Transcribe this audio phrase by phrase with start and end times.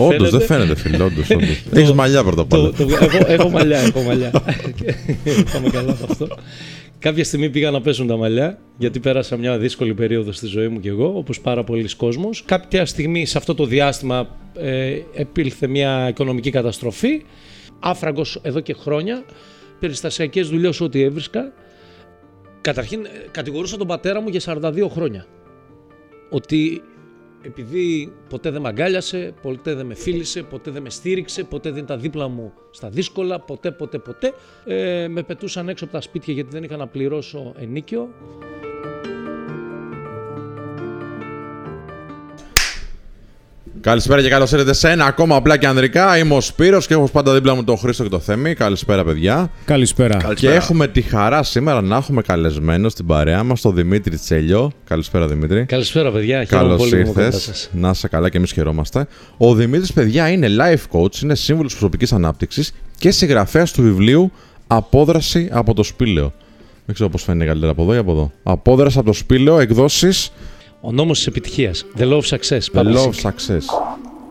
[0.00, 1.02] Όντως, δεν φαίνεται, φίλε.
[1.02, 1.30] Όντως.
[1.74, 2.70] Έχεις μαλλιά πρώτα απ' όλα.
[2.70, 4.30] Το- το- έχω, έχω μαλλιά, έχω μαλλιά.
[5.52, 6.28] Πάμε καλά από αυτό.
[6.98, 10.80] Κάποια στιγμή πήγα να πέσουν τα μαλλιά, γιατί πέρασα μια δύσκολη περίοδο στη ζωή μου
[10.80, 12.42] κι εγώ, όπως πάρα πολλοί κόσμος.
[12.46, 17.22] Κάποια στιγμή σε αυτό το διάστημα ε, επήλθε μια οικονομική καταστροφή.
[17.80, 19.24] Άφραγκος εδώ και χρόνια,
[19.80, 21.52] περιστασιακές δουλειές ό,τι έβρισκα.
[22.60, 25.26] Καταρχήν, ε, κατηγορούσα τον πατέρα μου για 42 χρόνια.
[26.30, 26.82] Ότι
[27.42, 31.82] επειδή ποτέ δεν με αγκάλιασε, ποτέ δεν με φίλησε, ποτέ δεν με στήριξε, ποτέ δεν
[31.82, 34.34] ήταν δίπλα μου στα δύσκολα, ποτέ, ποτέ, ποτέ.
[34.64, 38.08] Ε, με πετούσαν έξω από τα σπίτια γιατί δεν είχα να πληρώσω ενίκιο.
[43.82, 46.18] Καλησπέρα και καλώς ήρθατε σε ένα ακόμα απλά και ανδρικά.
[46.18, 48.54] Είμαι ο Σπύρος και έχω πάντα δίπλα μου τον Χρήστο και το Θέμη.
[48.54, 49.50] Καλησπέρα, παιδιά.
[49.64, 50.32] Καλησπέρα.
[50.34, 54.72] Και έχουμε τη χαρά σήμερα να έχουμε καλεσμένο στην παρέα μας τον Δημήτρη Τσέλιο.
[54.84, 55.64] Καλησπέρα, Δημήτρη.
[55.64, 56.44] Καλησπέρα, παιδιά.
[56.44, 57.38] Χαίρομαι Καλώς πολύ που είμαι κοντά ήρθε.
[57.38, 57.68] σας.
[57.72, 59.06] Να είσαι καλά και εμείς χαιρόμαστε.
[59.36, 64.32] Ο Δημήτρης, παιδιά, είναι life coach, είναι σύμβουλος προσωπικής ανάπτυξης και συγγραφέας του βιβλίου
[64.66, 66.32] Απόδραση από το Σπήλαιο.
[66.86, 68.32] Δεν ξέρω πώς φαίνεται καλύτερα από εδώ ή από εδώ.
[68.42, 70.32] Απόδραση από το Σπήλαιο, εκδόσεις
[70.84, 71.84] Ο νόμος της επιτυχίας.
[71.98, 72.58] The Law of Success.
[72.58, 73.62] The Πάμε Law σε- of Success.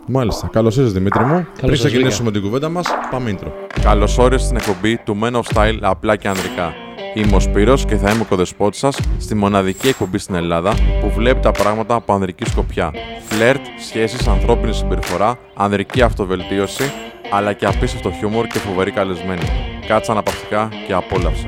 [0.08, 0.48] Μάλιστα.
[0.52, 1.48] Καλώς ήρθατε, Δημήτρη μου.
[1.62, 3.48] Πριν σας ξεκινήσουμε την κουβέντα μας, πάμε intro.
[3.82, 6.74] Καλώς όρισες στην εκπομπή του Men of Style απλά και ανδρικά.
[7.14, 11.12] Είμαι ο Σπύρος και θα είμαι ο κοδεσπότης σας στη μοναδική εκπομπή στην Ελλάδα που
[11.16, 12.92] βλέπει τα πράγματα από ανδρική σκοπιά.
[13.30, 16.84] Φλερτ, σχέσεις, ανθρώπινη συμπεριφορά, ανδρική αυτοβελτίωση,
[17.32, 19.42] αλλά και απίστευτο χιούμορ και φοβερή καλεσμένη.
[19.88, 21.48] Κάτσε αναπαυτικά και απόλαυσε.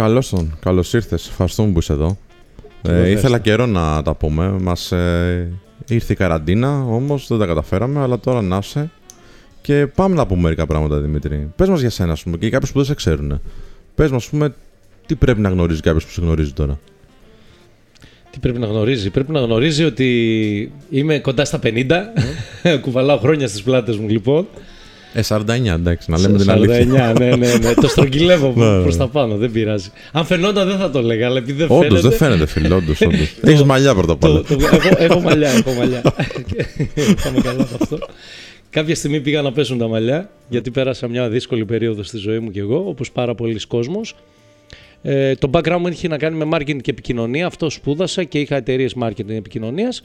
[0.00, 0.58] Καλώς τον.
[0.60, 1.28] Καλώς ήρθες.
[1.28, 2.18] Ευχαριστούμε που είσαι εδώ.
[2.82, 4.48] Ε, ήθελα καιρό να τα πούμε.
[4.48, 5.52] Μας ε,
[5.88, 8.90] ήρθε η καραντίνα, όμως δεν τα καταφέραμε, αλλά τώρα να είσαι.
[9.60, 11.52] Και πάμε να πούμε μερικά πράγματα, Δημήτρη.
[11.56, 13.40] Πες μας για σένα, ας πούμε, και για κάποιους που δεν σε ξέρουν.
[13.94, 14.54] Πες μας, ας πούμε,
[15.06, 16.78] τι πρέπει να γνωρίζει κάποιος που σε γνωρίζει τώρα.
[18.30, 19.10] Τι πρέπει να γνωρίζει.
[19.10, 21.86] Πρέπει να γνωρίζει ότι είμαι κοντά στα 50.
[22.82, 24.46] Κουβαλάω χρόνια στις πλάτες μου λοιπόν.
[25.12, 27.12] Ε, 49, εντάξει, να λέμε την αλήθεια.
[27.14, 27.74] 49, ναι, ναι, ναι.
[27.74, 28.82] το στρογγυλεύω Ναι, ναι.
[28.82, 29.90] προς τα πάνω, δεν πειράζει.
[30.12, 32.08] Αν φαινόταν δεν θα το έλεγα, αλλά επειδή δεν Όντως, φαίνεται.
[32.08, 33.34] δεν φαίνεται, φίλε, όντως, όντως.
[33.42, 34.42] Έχεις μαλλιά πρώτα απ' όλα.
[34.42, 36.00] το, το, έχω, έχω μαλλιά, έχω μαλλιά.
[37.24, 37.98] Πάμε καλά από αυτό.
[38.70, 42.50] Κάποια στιγμή πήγα να πέσουν τα μαλλιά, γιατί πέρασα μια δύσκολη περίοδο στη ζωή μου
[42.50, 44.14] κι εγώ, όπως πάρα πολλοί κόσμος.
[45.02, 48.56] Ε, το background μου είχε να κάνει με marketing και επικοινωνία, αυτό σπούδασα και είχα
[48.56, 50.02] εταιρείες marketing και επικοινωνίας.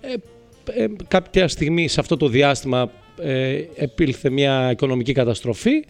[0.00, 2.90] Ε, ε, κάποια στιγμή σε αυτό το διάστημα
[3.22, 5.84] ε, επήλθε μια οικονομική καταστροφή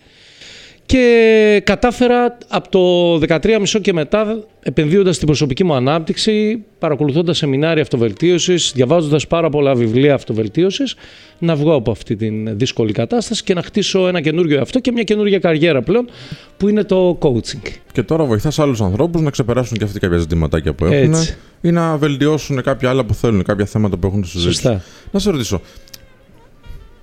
[0.87, 8.73] και κατάφερα από το 13,5 και μετά, επενδύοντας στην προσωπική μου ανάπτυξη, παρακολουθώντας σεμινάρια αυτοβελτίωσης,
[8.75, 10.95] διαβάζοντας πάρα πολλά βιβλία αυτοβελτίωσης,
[11.39, 15.03] να βγω από αυτή την δύσκολη κατάσταση και να χτίσω ένα καινούριο αυτό και μια
[15.03, 16.09] καινούργια καριέρα πλέον,
[16.57, 17.71] που είναι το coaching.
[17.93, 21.37] Και τώρα βοηθάς άλλους ανθρώπους να ξεπεράσουν και αυτοί κάποια ζητηματάκια που έχουν Έτσι.
[21.61, 24.57] ή να βελτιώσουν κάποια άλλα που θέλουν, κάποια θέματα που έχουν στη ζωή τους.
[24.57, 24.83] Σωστά.
[25.11, 25.61] Να σε ρωτήσω.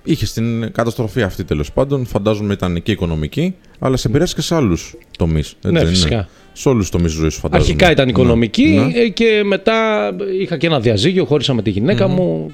[0.04, 4.54] Είχε την καταστροφή αυτή τέλος πάντων, φαντάζομαι ήταν και οικονομική, αλλά σε επηρέασε και σε
[4.54, 5.54] άλλους τομείς.
[5.62, 6.28] Ναι, φυσικά.
[6.52, 7.70] Σε όλους τους τομείς της ζωής σου, φαντάζομαι.
[7.70, 9.00] Αρχικά ήταν οικονομική Ναι.
[9.00, 10.10] ε, και μετά
[10.40, 12.50] είχα και ένα διαζύγιο, χώρισα με τη γυναικα μου.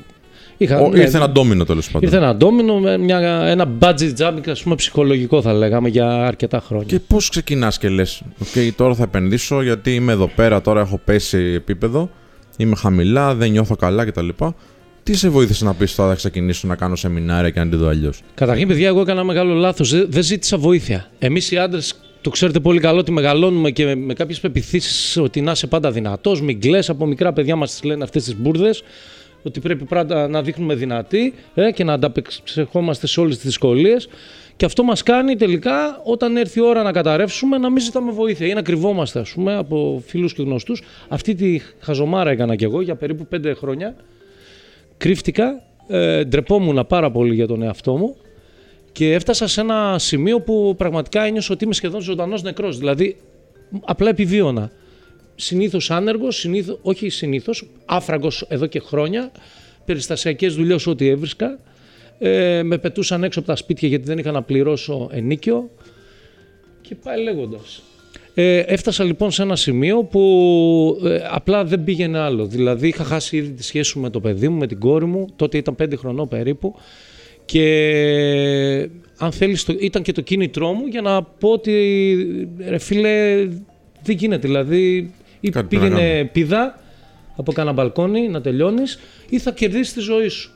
[0.56, 2.02] Είχα, Ο, ναι, Ήρθε ένα ντόμινο τέλος πάντων.
[2.02, 6.60] Ήρθε ένα ντόμινο με μια, ένα budget jumping, ας πούμε, ψυχολογικό θα λέγαμε για αρκετά
[6.66, 6.86] χρόνια.
[6.86, 11.00] Και πώς ξεκινάς και λες: OK, τώρα θα επενδύσω γιατί είμαι εδώ πέρα, τώρα έχω
[11.04, 12.10] πέσει επίπεδο,
[12.56, 14.28] είμαι χαμηλά, δεν νιώθω καλά κτλ.
[15.08, 17.88] Τι σε βοήθησε να πεις τώρα θα ξεκινήσω να κάνω σεμινάρια και να τη δω
[17.88, 18.20] αλλιώς.
[18.34, 19.90] Καταρχήν, παιδιά, εγώ έκανα μεγάλο λάθος.
[19.90, 21.10] Δεν, δεν ζήτησα βοήθεια.
[21.18, 25.40] Εμείς οι άντρες το ξέρετε πολύ καλό ότι μεγαλώνουμε και με, με κάποιες πεπιθήσεις ότι
[25.40, 26.88] να είσαι πάντα δυνατός, μην κλαις.
[26.88, 28.82] Από μικρά παιδιά μας τις λένε αυτές τις μπουρδες.
[29.42, 34.08] Ότι πρέπει πάντα να δείχνουμε δυνατοί ε, και να ανταπεξεχόμαστε σε όλες τις δυσκολίες.
[34.56, 38.46] Και αυτό μας κάνει τελικά όταν έρθει η ώρα να καταρρεύσουμε να μην ζητάμε βοήθεια
[38.46, 40.82] ή να κρυβόμαστε, ας πούμε, από φίλους και γνωστούς.
[41.08, 43.94] Αυτή τη χαζομάρα έκανα κι εγώ για περίπου πέντε χρόνια.
[44.98, 48.16] Κρύφτηκα, ε, ντρεπόμουν πάρα πολύ για τον εαυτό μου
[48.92, 52.78] και έφτασα σε ένα σημείο που πραγματικά ένιωσα ότι είμαι σχεδόν ζωντανός νεκρός.
[52.78, 53.16] Δηλαδή,
[53.84, 54.70] απλά επιβίωνα.
[55.34, 59.32] Συνήθως άνεργος, συνήθως, όχι συνήθως, άφραγκος εδώ και χρόνια,
[59.84, 61.58] περιστασιακές δουλειές ό,τι έβρισκα.
[62.18, 65.70] Ε, με πετούσαν έξω από τα σπίτια γιατί δεν είχα να πληρώσω ενίκιο.
[66.80, 67.82] Και πάει λέγοντας.
[68.40, 72.46] Ε, έφτασα λοιπόν σε ένα σημείο που ε, απλά δεν πήγαινε άλλο.
[72.46, 75.26] Δηλαδή είχα χάσει ήδη τη σχέση μου με το παιδί μου, με την κόρη μου.
[75.36, 76.74] Τότε ήταν πέντε χρονών περίπου.
[77.44, 78.88] Και
[79.18, 81.72] αν θέλεις, το, ήταν και το κίνητρό μου για να πω ότι
[82.68, 83.46] ρε φίλε
[84.02, 84.46] δεν γίνεται.
[84.46, 86.80] Δηλαδή ή Κάτι πρέπει να πήγαινε πηδά
[87.36, 88.98] από κάνα μπαλκόνι να τελειώνεις
[89.28, 90.50] ή θα κερδίσεις τη ζωή σου.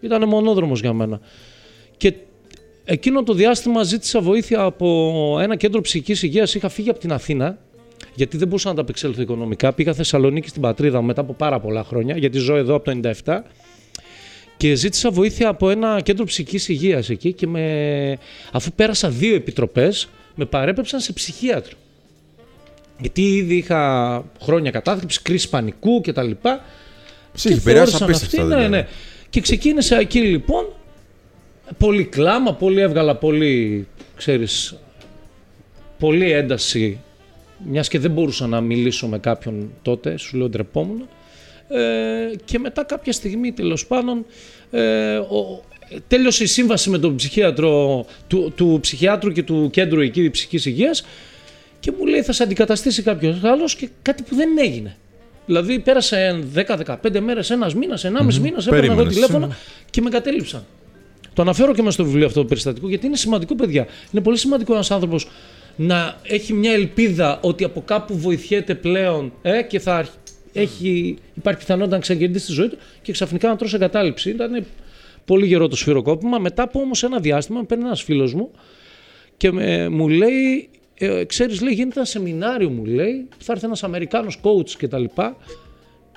[0.00, 1.20] Ήταν μονόδρομος για μένα.
[1.96, 2.12] Και
[2.86, 6.54] εκείνο το διάστημα ζήτησα βοήθεια από ένα κέντρο ψυχικής υγείας.
[6.54, 7.58] Είχα φύγει από την Αθήνα
[8.14, 9.72] γιατί δεν μπορούσα να τα απεξέλθω οικονομικά.
[9.72, 13.00] Πήγα Θεσσαλονίκη στην πατρίδα μου μετά από πάρα πολλά χρόνια, γιατί ζω εδώ από το
[13.24, 13.38] 97.
[14.56, 18.18] Και ζήτησα βοήθεια από ένα κέντρο ψυχικής υγείας εκεί και με...
[18.52, 21.76] αφού πέρασα δύο επιτροπές, με παρέπεψαν σε ψυχίατρο.
[23.00, 26.30] Γιατί ήδη είχα χρόνια κατάθλιψη, κρίση πανικού κτλ.
[27.32, 28.42] Ψυχή, περάσει απίστευτα.
[28.44, 28.68] Ναι, δηλαδή.
[28.68, 28.86] ναι.
[29.30, 30.66] Και ξεκίνησα εκεί λοιπόν,
[31.78, 33.86] πολύ κλάμα, πολύ έβγαλα πολύ,
[34.16, 34.76] ξέρεις,
[35.98, 37.00] πολύ ένταση,
[37.64, 41.08] μιας και δεν μπορούσα να μιλήσω με κάποιον τότε, σου λέω ντρεπόμουν.
[41.68, 44.26] Ε, και μετά κάποια στιγμή τέλος πάντων
[44.70, 45.64] ε, ο,
[46.08, 51.06] τέλειωσε η σύμβαση με τον ψυχίατρο του, του ψυχιάτρου και του κέντρου εκεί ψυχικής υγείας
[51.80, 54.96] και μου λέει θα σε αντικαταστήσει κάποιος άλλος και κάτι που δεν έγινε.
[55.46, 59.54] Δηλαδή πέρασε 10-15 μέρες, ένας μήνας, ένα μισή μήνας, έπαιρνα εγώ τηλέφωνο
[59.90, 60.64] και με κατέληψαν.
[61.36, 63.86] Το αναφέρω και με στο βιβλίο αυτό το περιστατικό γιατί είναι σημαντικό, παιδιά.
[64.12, 65.28] Είναι πολύ σημαντικό ένας άνθρωπος
[65.76, 70.06] να έχει μια ελπίδα ότι από κάπου βοηθιέται πλέον ε, και θα
[70.52, 74.30] έχει, υπάρχει πιθανότητα να ξανακερδίσει τη ζωή του και ξαφνικά να τρώσει εγκατάλειψη.
[74.30, 74.66] Ήταν
[75.24, 76.38] πολύ γερό το σφυροκόπημα.
[76.38, 78.50] Μετά από όμως ένα διάστημα, με παίρνει ένας φίλος μου
[79.36, 83.84] και με, μου λέει, ε, ξέρεις, λέει, γίνεται ένα σεμινάριο, μου λέει, θα έρθει ένας
[83.84, 85.36] Αμερικάνος coach και τα λοιπά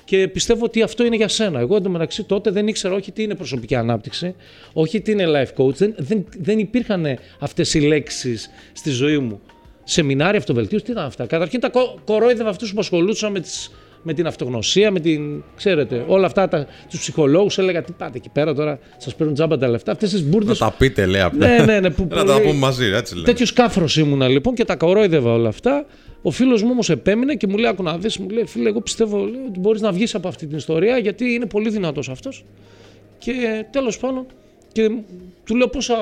[0.09, 1.59] και πιστεύω ότι αυτό είναι για σένα.
[1.59, 4.35] Εγώ εντωμεταξύ τότε δεν ήξερα όχι τι είναι προσωπική ανάπτυξη,
[4.73, 7.05] όχι τι είναι life coach, δεν, δεν, δεν υπήρχαν
[7.39, 9.41] αυτές οι λέξεις στη ζωή μου.
[9.83, 11.25] Σεμινάρια αυτοβελτίωση, τι ήταν αυτά.
[11.25, 11.71] Καταρχήν τα
[12.05, 13.71] κορόιδευα αυτούς που ασχολούσαν με τις
[14.01, 15.43] με την αυτογνωσία, με την.
[15.55, 17.57] ξέρετε, όλα αυτά τα, τους ψυχολόγους.
[17.57, 19.91] Έλεγα τι πάτε εκεί πέρα τώρα, σας παίρνουν τζάμπα τα λεφτά.
[19.91, 20.49] Αυτές τις μπουρδε.
[20.49, 21.47] Να τα πείτε, λέει απλά.
[21.47, 21.89] Ναι, ναι, ναι.
[21.89, 23.23] Που να τα πούμε μαζί, έτσι λέει.
[23.23, 25.85] Τέτοιος κάφρος ήμουνα λοιπόν και τα κορόιδευα όλα αυτά.
[26.21, 28.81] Ο φίλος μου όμως επέμεινε και μου λέει: Άκου να δεις, μου λέει: Φίλε, εγώ
[28.81, 32.45] πιστεύω λέει, ότι μπορείς να βγεις από αυτή την ιστορία γιατί είναι πολύ δυνατός αυτός.
[33.17, 34.25] Και τέλος πάντων,
[34.71, 34.91] και
[35.43, 35.95] του λέω πόσα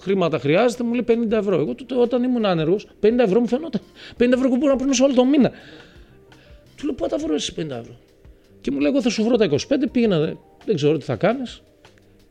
[0.00, 1.60] χρήματα χρειάζεται, μου λέει 50 ευρώ.
[1.60, 3.80] Εγώ τότε όταν ήμουν άνεργος, 50 ευρώ μου φαινόταν.
[4.18, 5.50] 50 ευρώ που μπορώ να παίρνω όλο το μήνα.
[6.76, 7.96] Του λέω: Πού τα βρω εσύ 50 ευρώ.
[8.60, 9.56] Και μου λέει: Εγώ θα σου βρω τα 25,
[9.92, 11.62] πήγαινα, δεν ξέρω τι θα κάνεις.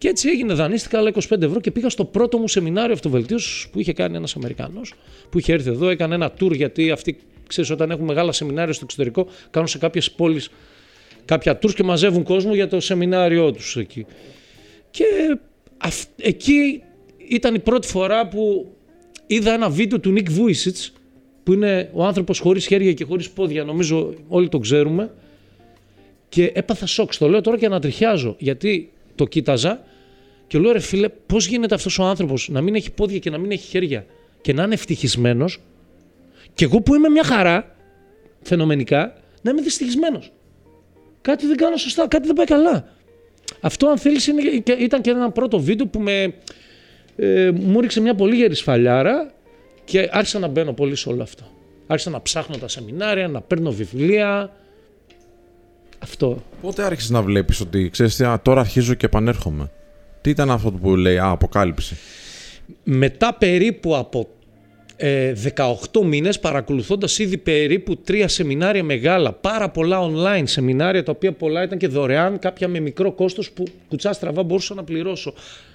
[0.03, 3.79] Και έτσι έγινε, δανείστηκα άλλα 25 ευρώ και πήγα στο πρώτο μου σεμινάριο αυτοβελτίωσης που
[3.79, 4.93] είχε κάνει ένας Αμερικανός,
[5.29, 7.17] που είχε έρθει εδώ, έκανε ένα tour γιατί αυτοί,
[7.47, 10.49] ξέρεις, όταν έχουν μεγάλα σεμινάρια στο εξωτερικό, κάνουν σε κάποιες πόλεις
[11.25, 14.05] κάποια tours και μαζεύουν κόσμο για το σεμινάριό τους εκεί.
[14.91, 15.05] Και
[15.77, 16.83] αυ, εκεί
[17.27, 18.71] ήταν η πρώτη φορά που
[19.27, 20.91] είδα ένα βίντεο του Nick Vujicic
[21.43, 25.11] που είναι ο άνθρωπος χωρίς χέρια και χωρίς πόδια, νομίζω όλοι το ξέρουμε.
[26.29, 29.91] Και έπαθα σοκ, το λέω τώρα και ανατριχιάζω, γιατί το κοίταζα
[30.53, 33.37] και λέω ρε φίλε, πώς γίνεται αυτός ο άνθρωπος να μην έχει πόδια και να
[33.37, 34.05] μην έχει χέρια
[34.41, 35.59] και να είναι ευτυχισμένος.
[36.53, 37.75] και εγώ που είμαι μια χαρά,
[38.41, 40.31] φαινομενικά, να είμαι δυστυχισμένος.
[41.21, 42.87] Κάτι δεν κάνω σωστά, κάτι δεν πάει καλά.
[43.61, 44.27] Αυτό αν θέλεις
[44.79, 46.33] ήταν και ένα πρώτο βίντεο που με,
[47.15, 49.33] ε, μου ρίξε μια πολύ γερή σφαλιάρα
[49.83, 51.43] και άρχισα να μπαίνω πολύ σε όλο αυτό.
[51.87, 54.51] Άρχισα να ψάχνω τα σεμινάρια, να παίρνω βιβλία.
[55.99, 56.43] Αυτό.
[56.61, 59.71] Πότε άρχισες να βλέπεις ότι ξέρεις τώρα αρχίζω και επανέρχομαι;
[60.23, 61.97] Τι ήταν αυτό που λέει Α, αποκάλυψη.
[62.83, 64.29] Μετά περίπου από
[64.95, 71.31] ε, 18 μήνες παρακολουθώντας ήδη περίπου τρία σεμινάρια μεγάλα, πάρα πολλά online σεμινάρια τα οποία
[71.31, 75.33] πολλά ήταν και δωρεάν, κάποια με μικρό κόστος που κουτσά στραβά μπορούσα να πληρώσω.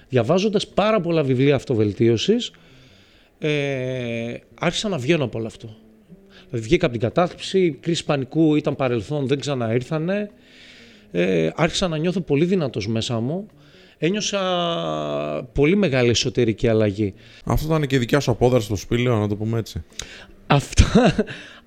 [0.09, 2.51] Διαβάζοντας πάρα πολλά βιβλία αυτοβελτίωσης,
[3.39, 5.75] ε, άρχισα να βγαίνω από όλο αυτό.
[6.49, 10.29] Δηλαδή βγήκα από την κατάθλιψη, η κρίση πανικού ήταν παρελθόν, δεν ξαναήρθανε.
[11.11, 13.47] Ε, άρχισα να νιώθω πολύ δυνατός μέσα μου.
[14.01, 14.39] Ένιωσα
[15.53, 17.13] πολύ μεγάλη εσωτερική αλλαγή.
[17.43, 19.83] Αυτό ήταν και η δικιά σου απόδραση στο σπήλαιο, να το πούμε έτσι.
[20.47, 21.15] Αυτά,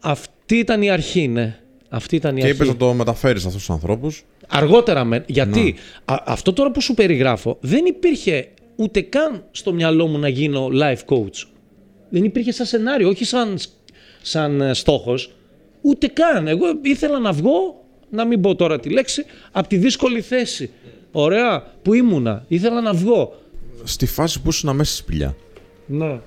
[0.00, 1.56] αυτή ήταν η αρχή, ναι.
[1.88, 2.62] Αυτή ήταν η και αρχή.
[2.62, 4.24] είπε να το μεταφέρεις σε αυτούς τους ανθρώπους.
[4.48, 10.18] Αργότερα, με, γιατί αυτό τώρα που σου περιγράφω δεν υπήρχε ούτε καν στο μυαλό μου
[10.18, 11.46] να γίνω life coach
[12.12, 13.58] δεν υπήρχε σαν σενάριο, όχι σαν,
[14.22, 15.32] σαν ε, στόχος,
[15.80, 16.48] ούτε καν.
[16.48, 20.70] Εγώ ήθελα να βγω, να μην πω τώρα τη λέξη, από τη δύσκολη θέση.
[21.12, 23.34] Ωραία, που ήμουνα; Ήθελα να βγω.
[23.84, 25.36] Στη φάση που ήσουν μέσα στη σπηλιά.
[25.86, 26.20] Ναι.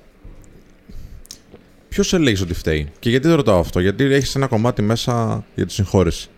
[1.88, 2.92] Ποιος έλεγες ότι φταίει.
[2.98, 6.28] Και γιατί δεν ρωτάω αυτό, Γιατί έχεις ένα κομμάτι μέσα για τη συγχώρεση.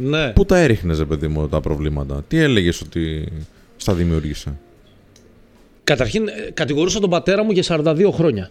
[0.00, 0.30] Ναι.
[0.30, 3.28] Πού τα έριχνες, παιδί μου, τα προβλήματα; Τι έλεγες ότι
[3.76, 4.58] στα δημιούργησε;
[5.84, 8.50] Καταρχήν, ε, κατηγορούσα τον πατέρα μου για 42 χρόνια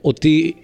[0.00, 0.56] ότι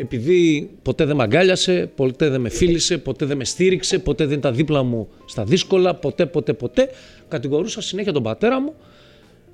[0.00, 4.38] επειδή ποτέ δεν με αγκάλιασε, ποτέ δεν με φίλησε, ποτέ δεν με στήριξε, ποτέ δεν
[4.38, 6.90] ήταν δίπλα μου στα δύσκολα, ποτέ, ποτέ, ποτέ,
[7.28, 8.74] κατηγορούσα συνέχεια τον πατέρα μου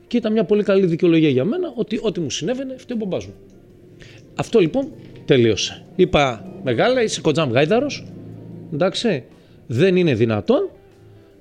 [0.06, 3.26] και ήταν μια πολύ καλή δικαιολογία για μένα ότι ό,τι μου συνέβαινε φταίει ο μπαμπάς
[3.26, 3.34] μου.
[4.34, 4.92] Αυτό λοιπόν
[5.24, 5.84] τελείωσε.
[5.96, 8.06] Είπα, μεγάλα, είσαι κοντζάμ γάιδαρος,
[8.72, 9.24] εντάξει,
[9.66, 10.70] δεν είναι δυνατόν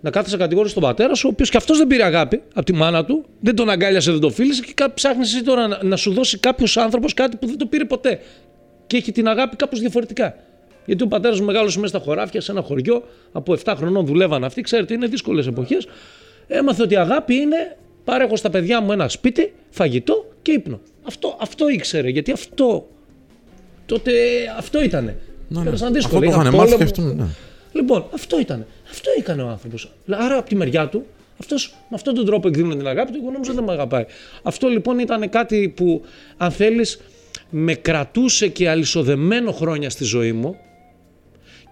[0.02, 2.74] να κάθεσαι κατηγόρηση στον πατέρα σου, ο οποίος και αυτός δεν πήρε αγάπη από τη
[2.74, 6.14] μάνα του, δεν τον αγκάλιασε, δεν τον φίλησε και ψάχνεις εσύ τώρα να, να σου
[6.14, 8.20] δώσει κάποιος άνθρωπος κάτι που δεν το πήρε ποτέ.
[8.88, 10.36] Και έχει την αγάπη κάπως διαφορετικά.
[10.86, 14.44] Γιατί ο πατέρας μου μεγάλωσε μέσα στα χωράφια, σε ένα χωριό, από 7 χρονών δουλεύαν
[14.44, 14.62] αυτοί.
[14.62, 15.88] Ξέρετε, είναι δύσκολες εποχές.
[16.48, 20.80] Έμαθε ότι η αγάπη είναι παρέχω στα παιδιά μου ένα σπίτι, φαγητό και ύπνο.
[21.04, 22.88] Αυτό, αυτό ήξερε, γιατί αυτό.
[23.86, 24.12] Τότε
[24.58, 25.18] αυτό ήτανε.
[25.48, 25.64] Ναι, ναι.
[25.64, 26.20] Πέρασαν Αυτό δύσκολα.
[26.20, 27.12] το Είχαν είχαν μάθει και πόλεμο.
[27.12, 27.24] αυτό.
[27.24, 27.30] Ναι.
[27.74, 28.66] Λοιπόν, αυτό ήταν.
[28.92, 29.92] Αυτό έκανε ο άνθρωπος.
[30.10, 31.06] Άρα από τη μεριά του,
[31.40, 33.18] αυτός, με αυτόν τον τρόπο εκδήλωνε την αγάπη του.
[33.22, 34.06] Εγώ νόμιζα δεν με αγαπάει.
[34.44, 36.02] Αυτό λοιπόν ήταν κάτι που,
[36.38, 37.00] αν θέλεις,
[37.58, 40.56] με κρατούσε και αλυσοδεμένο χρόνια στη ζωή μου.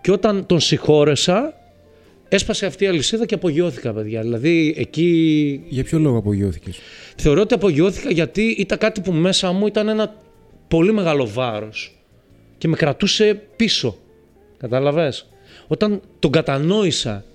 [0.02, 1.54] Και όταν τον συγχώρεσα,
[2.30, 4.22] έσπασε αυτή η αλυσίδα και απογειώθηκα, παιδιά.
[4.22, 6.80] Δηλαδή εκεί Για ποιο λόγο απογειώθηκες;
[7.16, 10.16] Θεωρώ ότι απογειώθηκα γιατί ήταν κάτι που μέσα μου ήταν ένα
[10.68, 11.98] πολύ μεγάλο βάρος
[12.58, 13.98] και με κρατούσε πίσω.
[14.58, 15.28] Κατάλαβες;
[15.68, 17.26] Όταν τον κατανόησα,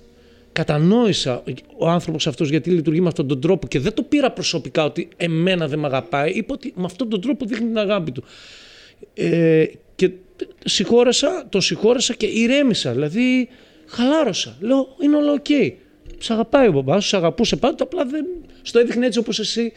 [0.59, 1.43] κατανόησα
[1.77, 5.09] ο άνθρωπος αυτός γιατί λειτουργεί με αυτόν τον τρόπο και δεν το πήρα προσωπικά ότι
[5.17, 8.25] εμένα δεν με αγαπάει, είπα ότι με αυτόν τον τρόπο δείχνει την αγάπη του.
[9.15, 10.11] Ε, και
[10.65, 13.49] συγχώρεσα, τον συγχώρεσα και ηρέμησα, δηλαδή
[13.87, 14.57] χαλάρωσα.
[14.61, 15.47] Λέω είναι όλα οκ.
[16.19, 18.27] Σ' αγαπάει ο μπαμπάς σου, σ' αγαπούσε πάντοτε, απλά δεν
[18.63, 19.73] στο έδειχνε έτσι όπως εσύ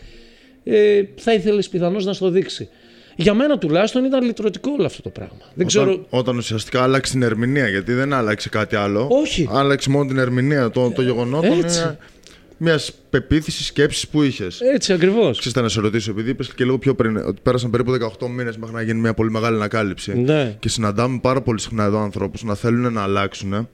[0.64, 2.70] ε, θα ήθελες πιθανώς να στο δείξει.
[3.16, 5.38] Για μένα τουλάχιστον ήταν λυτρωτικό όλο αυτό το πράγμα.
[5.54, 5.92] Δεν ξέρω.
[5.92, 9.08] Όταν, όταν ουσιαστικά άλλαξε την ερμηνεία, γιατί δεν άλλαξε κάτι άλλο.
[9.12, 9.50] Όχι.
[9.52, 11.64] Άλλαξε μόνο την ερμηνεία των το γεγονότων.
[11.64, 11.98] έτσι.
[12.64, 14.60] Μιας πεποίθησης σκέψης που είχες.
[14.74, 15.40] Έτσι ακριβώς.
[15.40, 18.58] Ξέρετε να σε ρωτήσω, επειδή είπες και λίγο πιο πριν ότι πέρασαν περίπου 18 μήνες
[18.58, 20.18] μέχρι να γίνει μια πολύ μεγάλη ανακάλυψη.
[20.18, 20.56] Ναι.
[20.60, 23.70] Και συναντάμε πάρα πολύ συχνά εδώ ανθρώπους να θέλουν να αλλάξουν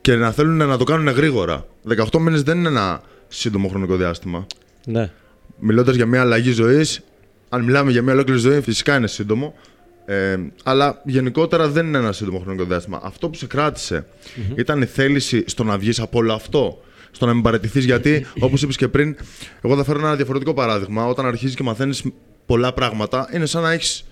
[0.00, 1.66] και να θέλουν να το κάνουν γρήγορα.
[2.12, 4.46] 18 μήνες δεν είναι ένα σύντομο χρονικό διάστημα.
[4.84, 5.10] Ναι.
[5.58, 7.00] Μιλώντας για μια αλλαγή ζωής,
[7.54, 9.54] αν μιλάμε για μια ολόκληρη ζωή, φυσικά είναι σύντομο.
[10.06, 13.00] Ε, αλλά γενικότερα δεν είναι ένα σύντομο χρονικό διάστημα.
[13.02, 14.06] Αυτό που σε κρατησε
[14.54, 16.82] ήταν η θέληση στο να βγεις από όλο αυτό.
[17.10, 19.16] Στο να μην παραιτηθείς, γιατί όπως είπες και πριν,
[19.60, 21.06] εγώ θα φέρω ένα διαφορετικό παράδειγμα.
[21.06, 22.02] Όταν αρχίζεις και μαθαίνεις
[22.46, 24.04] πολλά πράγματα, είναι σαν να έχεις.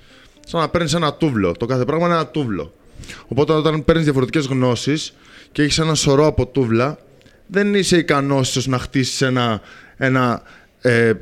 [0.46, 1.52] σαν να παίρνεις ένα τούβλο.
[1.52, 2.74] Το κάθε πράγμα είναι ένα τούβλο.
[3.28, 5.14] Οπότε όταν παίρνεις διαφορετικές γνώσεις
[5.52, 6.98] και έχεις ένα σωρό από τούβλα,
[7.46, 9.60] δεν είσαι ικανός ίσως να χτίσεις ένα,
[9.96, 10.42] ένα
[10.80, 11.12] ε,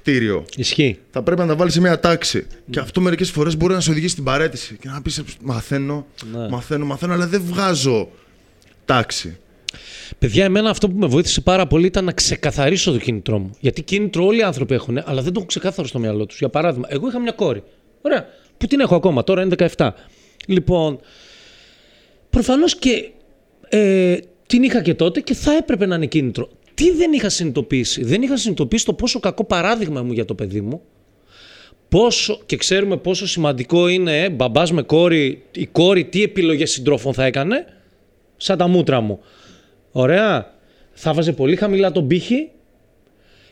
[0.00, 0.44] κτίριο.
[0.56, 0.98] Ισχύει.
[1.10, 2.46] Θα πρέπει να τα βάλεις σε μια τάξη.
[2.70, 4.76] Και αυτό μερικές φορές μπορεί να σε οδηγήσει στην παρέτηση.
[4.80, 6.48] Και να πεις: Μαθαίνω, Ναι.
[6.48, 8.08] μαθαίνω, μαθαίνω, αλλά δεν βγάζω
[8.84, 9.36] τάξη.
[10.18, 13.50] Παιδιά, εμένα αυτό που με βοήθησε πάρα πολύ ήταν να ξεκαθαρίσω το κίνητρό μου.
[13.60, 16.38] Γιατί κίνητρο όλοι οι άνθρωποι έχουν, αλλά δεν το έχουν ξεκάθαρο στο μυαλό τους.
[16.38, 17.62] Για παράδειγμα, εγώ είχα μια κόρη.
[18.02, 18.26] Ωραία.
[18.58, 19.88] Που την έχω ακόμα, τώρα είναι 17.
[20.46, 21.00] Λοιπόν,
[22.30, 23.10] προφανώς και
[23.68, 26.48] ε, την είχα και τότε και θα έπρεπε να είναι κίνητρο.
[26.76, 30.60] Τι δεν είχα συνειδητοποιήσει; Δεν είχα συνειδητοποιήσει το πόσο κακό παράδειγμα μου για το παιδί
[30.60, 30.82] μου.
[31.88, 37.14] Πόσο, και ξέρουμε πόσο σημαντικό είναι ε, μπαμπάς με κόρη, η κόρη τι επιλογές συντρόφων
[37.14, 37.66] θα έκανε,
[38.36, 39.20] σαν τα μούτρα μου.
[39.90, 40.54] Ωραία.
[40.92, 42.50] Θα βάζε πολύ χαμηλά τον πύχη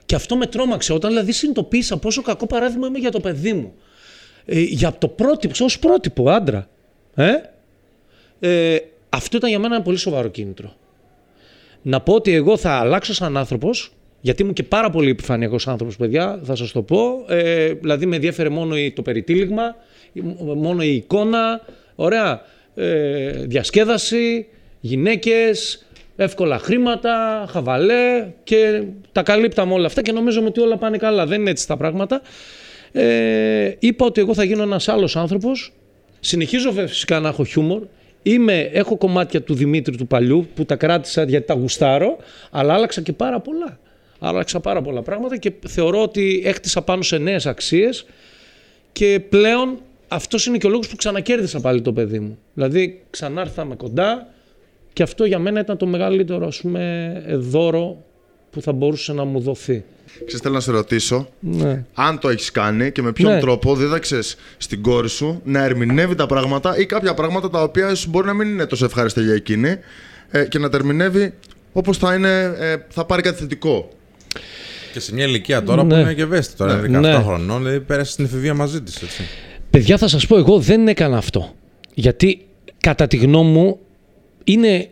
[0.06, 0.92] και αυτό με τρόμαξε.
[0.92, 3.74] Όταν δηλαδή συνειδητοποίησα πόσο κακό παράδειγμα είμαι για το παιδί μου.
[4.44, 6.68] Ε, για το πρότυπο, ως πρότυπο άντρα.
[7.14, 7.32] Ε;
[8.40, 8.78] Ε,
[9.08, 10.76] αυτό ήταν για μένα ένα πολύ σοβαρό κίνητρο.
[11.86, 15.96] Να πω ότι εγώ θα αλλάξω σαν άνθρωπος, γιατί ήμουν και πάρα πολύ επιφανειακός άνθρωπος,
[15.96, 17.24] παιδιά, θα σας το πω.
[17.28, 19.76] Ε, δηλαδή με ενδιέφερε μόνο η- το περιτύλιγμα,
[20.12, 20.20] η-
[20.56, 21.60] μόνο η εικόνα,
[21.94, 22.40] ωραία,
[22.74, 24.46] ε, διασκέδαση,
[24.80, 25.86] γυναίκες,
[26.16, 31.26] εύκολα χρήματα, χαβαλέ και τα καλύπταμε όλα αυτά και νομίζουμε ότι όλα πάνε καλά.
[31.26, 32.22] Δεν είναι έτσι τα πράγματα.
[32.92, 35.72] Ε, είπα ότι εγώ θα γίνω ένας άλλος άνθρωπος.
[36.20, 37.82] Συνεχίζω βέβαια φυσικά να έχω χιούμορ.
[38.26, 42.16] Είμαι, έχω κομμάτια του Δημήτρη του παλιού που τα κράτησα γιατί τα γουστάρω,
[42.50, 43.78] αλλά άλλαξα και πάρα πολλά.
[44.18, 48.06] Άλλαξα πάρα πολλά πράγματα και θεωρώ ότι έκτισα πάνω σε νέες αξίες
[48.92, 49.78] και πλέον
[50.08, 52.38] αυτός είναι και ο λόγος που ξανακέρδισα πάλι το παιδί μου.
[52.54, 54.28] Δηλαδή ξανάρθαμε κοντά
[54.92, 58.04] και αυτό για μένα ήταν το μεγαλύτερο ας πούμε, δώρο
[58.54, 59.84] που θα μπορούσε να μου δοθεί.
[60.14, 61.84] Ξέρεις, θέλω να σε ρωτήσω, Ναι.
[61.94, 63.40] αν το έχεις κάνει και με ποιον Ναι.
[63.40, 68.06] τρόπο δίδαξες στην κόρη σου να ερμηνεύει τα πράγματα ή κάποια πράγματα τα οποία ίσως
[68.06, 69.76] μπορεί να μην είναι τόσο ευχάριστα για εκείνη
[70.30, 71.34] ε, και να τα ερμηνεύει
[71.72, 73.88] όπως θα, είναι, ε, θα πάρει κάτι θετικό.
[74.92, 76.00] Και σε μια ηλικία τώρα που Ναι.
[76.00, 77.22] είναι και ευαίσθητη, τώρα είναι 17 Ναι.
[77.24, 79.02] χρονών, δηλαδή πέρασε στην εφηβεία μαζί της.
[79.02, 79.22] Έτσι.
[79.70, 81.54] Παιδιά θα σας πω εγώ δεν έκανα αυτό.
[81.94, 82.46] Γιατί
[82.80, 83.78] κατά τη γνώμη μου
[84.44, 84.88] είναι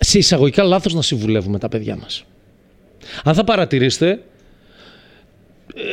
[0.00, 2.24] σε εισαγωγικά λάθος να συμβουλεύουμε τα παιδιά μας.
[3.24, 4.20] Αν θα παρατηρήσετε,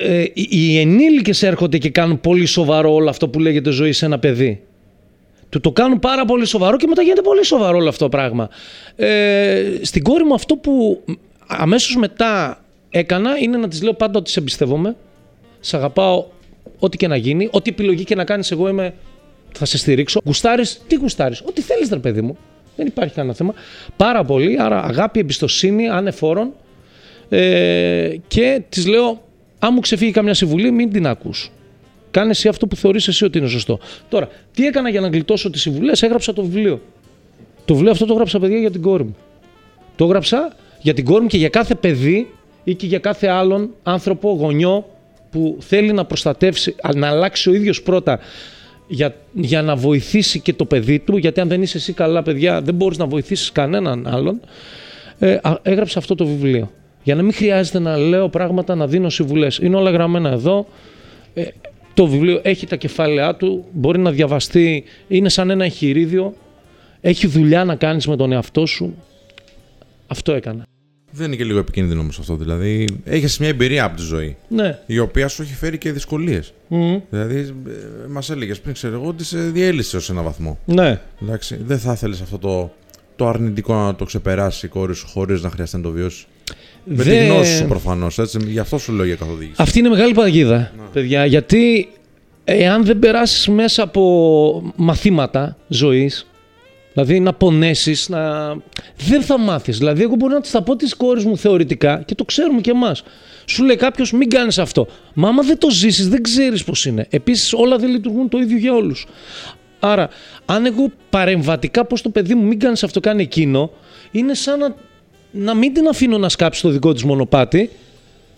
[0.05, 4.05] ε, οι- οι ενήλικες έρχονται και κάνουν πολύ σοβαρό όλο αυτό που λέγεται ζωή σε
[4.05, 4.61] ένα παιδί.
[5.49, 8.49] Του το κάνουν πάρα πολύ σοβαρό και μετά γίνεται πολύ σοβαρό όλο αυτό το πράγμα.
[8.95, 11.03] Ε, στην κόρη μου αυτό που
[11.47, 14.95] αμέσως μετά έκανα είναι να της λέω πάντα ότι σε εμπιστεύομαι,
[15.59, 16.25] σε αγαπάω
[16.79, 18.93] ό,τι και να γίνει, ό,τι επιλογή και να κάνεις εγώ είμαι,
[19.51, 20.21] θα σε στηρίξω.
[20.25, 22.37] Γουστάρεις, τι γουστάρεις, ό,τι θέλεις ρε παιδί μου.
[22.75, 23.53] Δεν υπάρχει κανένα θέμα.
[23.95, 26.53] Πάρα πολύ, άρα αγάπη, εμπιστοσύνη, ανεφόρον.
[27.29, 29.21] Ε, και της λέω,
[29.59, 31.51] αν μου ξεφύγει καμιά συμβουλή, μην την ακούς.
[32.11, 33.79] Κάνε εσύ αυτό που θεωρείς εσύ ότι είναι σωστό.
[34.09, 36.81] Τώρα, τι έκανα για να γλιτώσω τις συμβουλές, έγραψα το βιβλίο.
[37.65, 39.15] Το βιβλίο αυτό το έγραψα, παιδιά, για την κόρη μου.
[39.95, 43.69] Το έγραψα για την κόρη μου και για κάθε παιδί ή και για κάθε άλλον
[43.83, 44.85] άνθρωπο, γονιό
[45.31, 48.19] που θέλει να προστατεύσει, να αλλάξει ο ίδιος πρώτα
[48.87, 52.61] για, για να βοηθήσει και το παιδί του, γιατί αν δεν είσαι εσύ καλά παιδιά
[52.61, 54.39] δεν μπορείς να βοηθήσεις κανέναν άλλον,
[55.19, 56.71] ε, έγραψε αυτό το βιβλίο.
[57.07, 59.57] Για να μην χρειάζεται να λέω πράγματα, να δίνω συμβουλές.
[59.57, 60.67] Είναι όλα γραμμένα εδώ.
[61.33, 61.43] Ε,
[61.93, 66.33] το βιβλίο έχει τα κεφάλαιά του, μπορεί να διαβαστεί, είναι σαν ένα εγχειρίδιο,
[67.01, 68.95] έχει δουλειά να κάνεις με τον εαυτό σου.
[70.07, 70.65] Αυτό έκανα.
[71.11, 72.35] Δεν είναι και λίγο επικίνδυνο όμως αυτό.
[72.35, 74.35] Δηλαδή, έχεις μια εμπειρία από τη ζωή.
[74.47, 74.79] Ναι.
[74.85, 76.53] Η οποία σου έχει φέρει και δυσκολίες.
[76.69, 77.01] Mm.
[77.09, 77.37] Δηλαδή,
[77.67, 80.59] ε, μας έλεγες πριν, ξέρω εγώ, ότι σε διέλυσες ω ένα βαθμό.
[80.65, 81.01] Ναι.
[81.21, 82.73] Εντάξει, δεν θα ήθελε αυτό το,
[83.15, 86.27] το αρνητικό να το ξεπεράσει η κόρη σου χωρίς να χρειαστεί να το βιώσεις.
[86.89, 88.19] Με τη γνώση σου προφανώς.
[88.47, 89.55] Γι' αυτό σου λέω για καθοδήγηση.
[89.57, 91.25] Αυτή είναι μεγάλη παγίδα, παιδιά.
[91.25, 91.89] Γιατί
[92.43, 96.27] εάν δεν περάσεις μέσα από μαθήματα ζωής,
[96.97, 98.49] Δηλαδή να πονέσεις, να.
[99.07, 99.77] Δεν θα μάθεις.
[99.77, 102.69] Δηλαδή, εγώ μπορώ να τη τα πω τη κόρη μου θεωρητικά και το ξέρουμε κι
[102.69, 103.03] εμάς.
[103.45, 104.87] Σου λέει κάποιος, μην κάνεις αυτό.
[105.13, 107.07] Μα άμα δεν το ζήσεις, δεν ξέρεις πώς είναι.
[107.09, 109.05] Επίσης, όλα δεν λειτουργούν το ίδιο για όλους.
[109.79, 110.09] Άρα,
[110.45, 113.71] αν εγώ παρεμβατικά πω το παιδί μου, μην κάνεις αυτό, κάνει εκείνο,
[114.11, 114.75] είναι σαν να,
[115.31, 117.69] να μην την αφήνω να σκάψει το δικό της μονοπάτι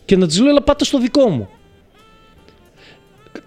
[0.05, 1.49] και να της λέω, αλλά πάτε στο δικό μου.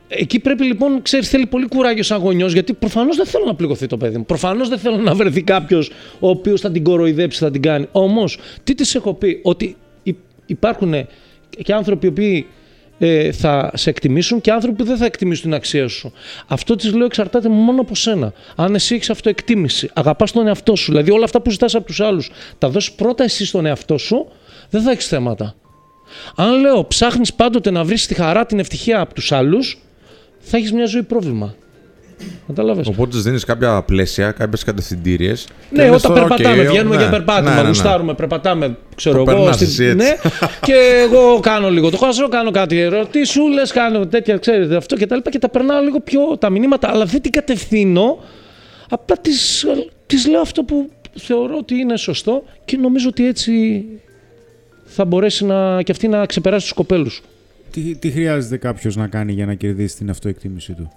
[0.09, 3.87] Εκεί πρέπει λοιπόν, ξέρεις, θέλει πολύ κουράγιο σαν γονιός, γιατί προφανώς δεν θέλω να πληγωθεί
[3.87, 4.25] το παιδί μου.
[4.25, 7.87] Προφανώς δεν θέλω να βρεθεί κάποιος ο οποίος θα την κοροϊδέψει, θα την κάνει.
[7.93, 9.77] Όμως, τι της έχω πει, ότι
[10.47, 11.07] υπάρχουν
[11.63, 12.47] και άνθρωποι οι οποίοι
[13.05, 16.13] ε, θα σε εκτιμήσουν και άνθρωποι που δεν θα εκτιμήσουν την αξία σου.
[16.47, 18.33] Αυτό της λέω εξαρτάται μόνο από σένα.
[18.57, 22.01] Αν εσύ έχεις αυτοεκτίμηση, αγαπάς τον εαυτό σου, δηλαδή όλα αυτά που ζητάς από τους
[22.01, 24.29] άλλους, τα δώσεις πρώτα εσύ στον εαυτό σου,
[24.71, 25.55] δεν θα έχεις θέματα.
[26.37, 29.79] Αν λέω ψάχνεις πάντοτε να βρεις τη χαρά, την ευτυχία από τους άλλους,
[30.39, 31.55] θα έχεις μια ζωή πρόβλημα.
[32.47, 32.87] Κατάλαβες.
[32.87, 35.47] Οπότε δίνεις κάποια πλαίσια, κάποιες κατευθυντήριες.
[35.71, 37.69] Ναι, όταν περπατάμε, βγαίνουμε για περπάτημα, ναι, ναι, ναι.
[37.69, 39.53] γουστάρουμε, περπατάμε, ξέρω το εγώ.
[39.53, 39.95] Στη...
[39.95, 40.17] Ναι,
[40.67, 45.07] και εγώ κάνω λίγο το χάσο, κάνω κάτι ερωτήσει, λε, κάνω τέτοια, ξέρετε αυτό και
[45.07, 48.19] τα λοιπά και τα περνάω λίγο πιο τα μηνύματα, αλλά δεν την κατευθύνω.
[48.89, 49.17] Απλά
[50.07, 53.85] τη λέω αυτό που θεωρώ ότι είναι σωστό και νομίζω ότι έτσι
[54.85, 57.23] θα μπορέσει να, και αυτή να ξεπεράσει τους κοπέλους.
[57.71, 60.93] Τι, τι χρειάζεται κάποιος να κάνει για να κερδίσει την αυτοεκτίμησή του;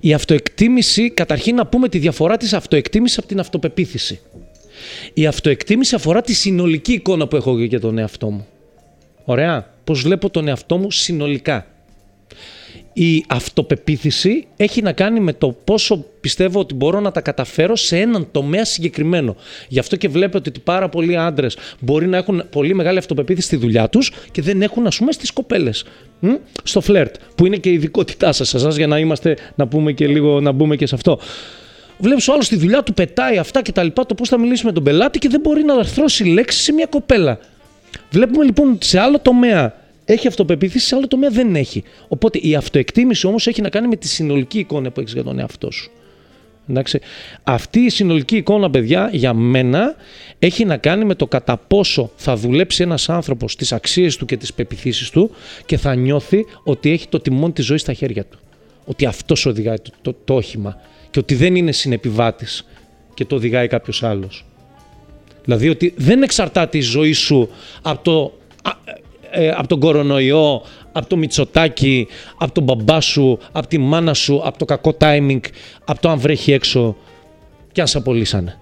[0.00, 4.20] Η αυτοεκτίμηση, καταρχήν να πούμε τη διαφορά της αυτοεκτίμησης από την αυτοπεποίθηση.
[5.14, 8.46] Η αυτοεκτίμηση αφορά τη συνολική εικόνα που έχω για τον εαυτό μου.
[9.24, 9.72] Ωραία.
[9.84, 11.66] Πώς βλέπω τον εαυτό μου συνολικά.
[12.96, 17.98] Η αυτοπεποίθηση έχει να κάνει με το πόσο πιστεύω ότι μπορώ να τα καταφέρω σε
[17.98, 19.36] έναν τομέα συγκεκριμένο.
[19.68, 23.56] Γι' αυτό και βλέπετε ότι πάρα πολλοί άντρες μπορεί να έχουν πολύ μεγάλη αυτοπεποίθηση στη
[23.56, 25.84] δουλειά τους και δεν έχουν, ας πούμε, στις κοπέλες.
[26.62, 30.06] Στο φλερτ, που είναι και η ειδικότητά σας, εσά, για να είμαστε, να πούμε και
[30.06, 31.18] λίγο, να μπούμε και σε αυτό.
[31.98, 34.64] Βλέπεις ο άλλος στη δουλειά του πετάει αυτά και τα λοιπά, το πώς θα μιλήσει
[34.64, 37.38] με τον πελάτη και δεν μπορεί να αρθρώσει λέξεις σε μια κοπέλα.
[38.10, 39.74] Βλέπουμε λοιπόν σε άλλο τομέα
[40.04, 41.82] έχει αυτοπεποίθηση, σε άλλο τομέα δεν έχει.
[42.08, 45.38] Οπότε η αυτοεκτίμηση όμως έχει να κάνει με τη συνολική εικόνα που έχεις για τον
[45.38, 45.90] εαυτό σου.
[46.68, 47.00] Εντάξει.
[47.44, 49.94] Αυτή η συνολική εικόνα, παιδιά, για μένα
[50.38, 54.36] έχει να κάνει με το κατά πόσο θα δουλέψει ένας άνθρωπος στι αξίες του και
[54.36, 55.30] τις πεπιθήσεις του
[55.66, 58.38] και θα νιώθει ότι έχει το τιμόνι της ζωής στα χέρια του.
[58.84, 62.66] Ότι αυτός οδηγάει το, το, το όχημα και ότι δεν είναι συνεπιβάτης
[63.14, 64.44] και το οδηγάει κάποιος άλλος.
[65.44, 67.48] Δηλαδή ότι δεν εξαρτάται η ζωή σου
[67.82, 68.38] από το
[69.34, 72.06] ε, από τον κορονοϊό, από το μυτσοτάκι,
[72.38, 75.40] από τον μπαμπά σου, από τη μάνα σου, από το κακό timing,
[75.84, 76.96] από το αν βρέχει έξω
[77.72, 78.58] και αν σε απολύσανε.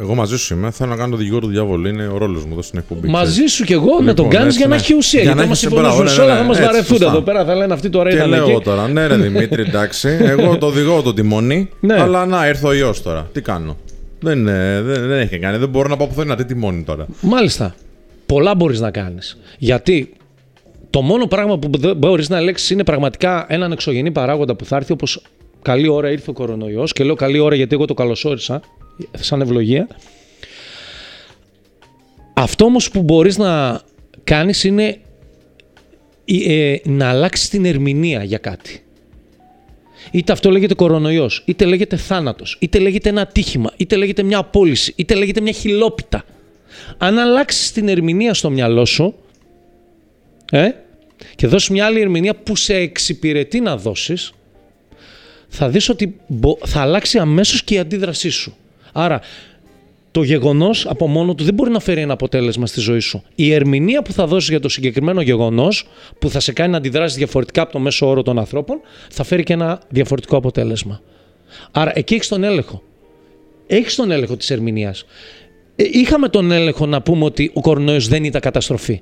[0.00, 0.70] Εγώ μαζί σου είμαι.
[0.70, 1.88] Θέλω να κάνω το δικηγόρο του διάβολου.
[1.88, 3.08] Είναι ο ρόλος μου εδώ στην εκπομπή.
[3.08, 5.22] Μαζί σου κι εγώ λοιπόν, να τον κάνεις για να έχει ουσία.
[5.22, 7.44] Για γιατί μα συμφωνήσουν σε όλα, θα μα βαρεθούν εδώ πέρα.
[7.44, 8.30] Θα λένε αυτή τώρα ήταν.
[8.30, 10.08] Και λέω τώρα, ναι, ρε Δημήτρη, εντάξει.
[10.20, 11.68] Εγώ το οδηγώ το τιμόνι.
[11.80, 12.00] Ναι.
[12.00, 13.28] Αλλά να έρθω ο ιός τώρα.
[13.32, 13.76] Τι κάνω;
[14.20, 15.58] Δεν, δεν, δεν έχει κάνει.
[15.58, 16.34] Δεν μπορώ να πάω πουθενά.
[16.36, 17.74] Τι τιμόνι τώρα; Μάλιστα
[18.26, 19.38] πολλά μπορείς να κάνεις.
[19.58, 20.12] Γιατί
[20.90, 24.92] το μόνο πράγμα που μπορείς να ελέγξεις είναι πραγματικά έναν εξωγενή παράγοντα που θα έρθει
[24.92, 25.22] όπως
[25.62, 28.60] καλή ώρα ήρθε ο κορονοϊός και λέω καλή ώρα γιατί εγώ το καλωσόρισα
[29.10, 29.88] σαν ευλογία.
[32.34, 33.80] Αυτό όμως που μπορείς να
[34.24, 35.00] κάνεις είναι
[36.24, 38.80] ε, να αλλάξεις την ερμηνεία για κάτι.
[40.10, 44.92] Είτε αυτό λέγεται κορονοϊός, είτε λέγεται θάνατος, είτε λέγεται ένα ατύχημα, είτε λέγεται μια απόλυση,
[44.96, 46.24] είτε λέγεται μια χιλόπιτα.
[46.98, 49.14] Αν αλλάξεις την ερμηνεία στο μυαλό σου
[50.50, 50.68] ε,
[51.36, 54.32] και δώσεις μια άλλη ερμηνεία που σε εξυπηρετεί να δώσεις,
[55.48, 56.16] θα δεις ότι
[56.64, 58.56] θα αλλάξει αμέσως και η αντίδρασή σου.
[58.92, 59.20] Άρα,
[60.10, 63.22] το γεγονός από μόνο του δεν μπορεί να φέρει ένα αποτέλεσμα στη ζωή σου.
[63.34, 67.16] Η ερμηνεία που θα δώσεις για το συγκεκριμένο γεγονός, που θα σε κάνει να αντιδράσεις
[67.16, 71.00] διαφορετικά από το μέσο όρο των ανθρώπων, θα φέρει και ένα διαφορετικό αποτέλεσμα.
[71.70, 72.82] Άρα εκεί έχεις τον έλεγχο.
[73.66, 75.35] Έχεις τον έλεγχο της ερμηνείας Ε,
[75.76, 79.00] είχαμε τον έλεγχο να πούμε ότι ο κορονοϊός δεν ήταν καταστροφή.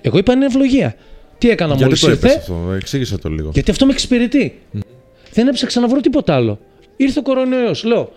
[0.00, 0.94] Εγώ είπα είναι ευλογία.
[1.38, 2.38] Τι έκανα Γιατί μόλις το είπες ήρθε.
[2.52, 3.50] αυτό, εξήγησε το λίγο.
[3.54, 4.58] Γιατί αυτό με εξυπηρετεί.
[5.32, 6.58] Δεν έψαξα να βρω τίποτα άλλο.
[6.96, 7.84] Ήρθε ο κορονοϊός.
[7.84, 8.12] Λέω,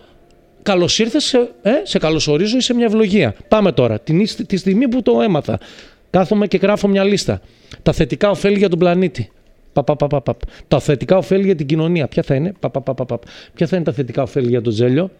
[0.62, 3.34] καλώς ήρθες, σε, ε, σε καλωσορίζω, είσαι μια ευλογία.
[3.48, 4.00] Πάμε τώρα.
[4.00, 5.58] Την, ίστη- τη στιγμή που το έμαθα,
[6.10, 7.40] κάθομαι και γράφω μια λίστα.
[7.82, 9.30] Τα θετικά ωφέλη για τον πλανήτη.
[9.72, 10.36] Πα, πα, πα, πα, πα.
[10.68, 12.08] Τα θετικά ωφέλη για την κοινωνία.
[12.08, 13.18] Ποια θα είναι; Πα, πα, πα, πα, πα.
[13.54, 15.10] Ποια θα είναι τα θετικά ωφέλη για τον Τζέλιο;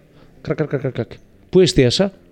[0.40, 1.10] Κρακ, κρακ, κρακ, κρακ.
[1.50, 2.23] Πού εστίασα, Στα θετικά.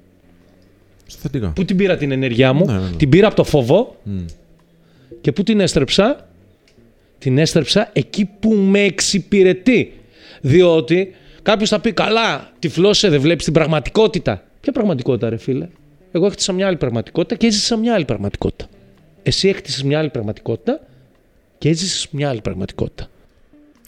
[1.55, 2.97] Πού την πήρα την ενέργειά μου, Ναι, ναι, ναι.
[2.97, 3.97] την πήρα από το φόβο
[5.21, 6.27] και πού την έστρεψα.
[7.19, 9.93] Την έστρεψα εκεί που με εξυπηρετεί.
[10.41, 14.43] Διότι κάποιος θα πει: Καλά, τυφλώσε, δεν βλέπεις την πραγματικότητα.
[14.61, 15.69] Ποια πραγματικότητα, ρε φίλε;
[16.13, 18.67] Εγώ έχτισα μια άλλη πραγματικότητα και έζησα μια άλλη πραγματικότητα.
[19.23, 20.81] Εσύ έκτισε μια άλλη πραγματικότητα
[21.59, 23.07] και έζησες μια άλλη πραγματικότητα.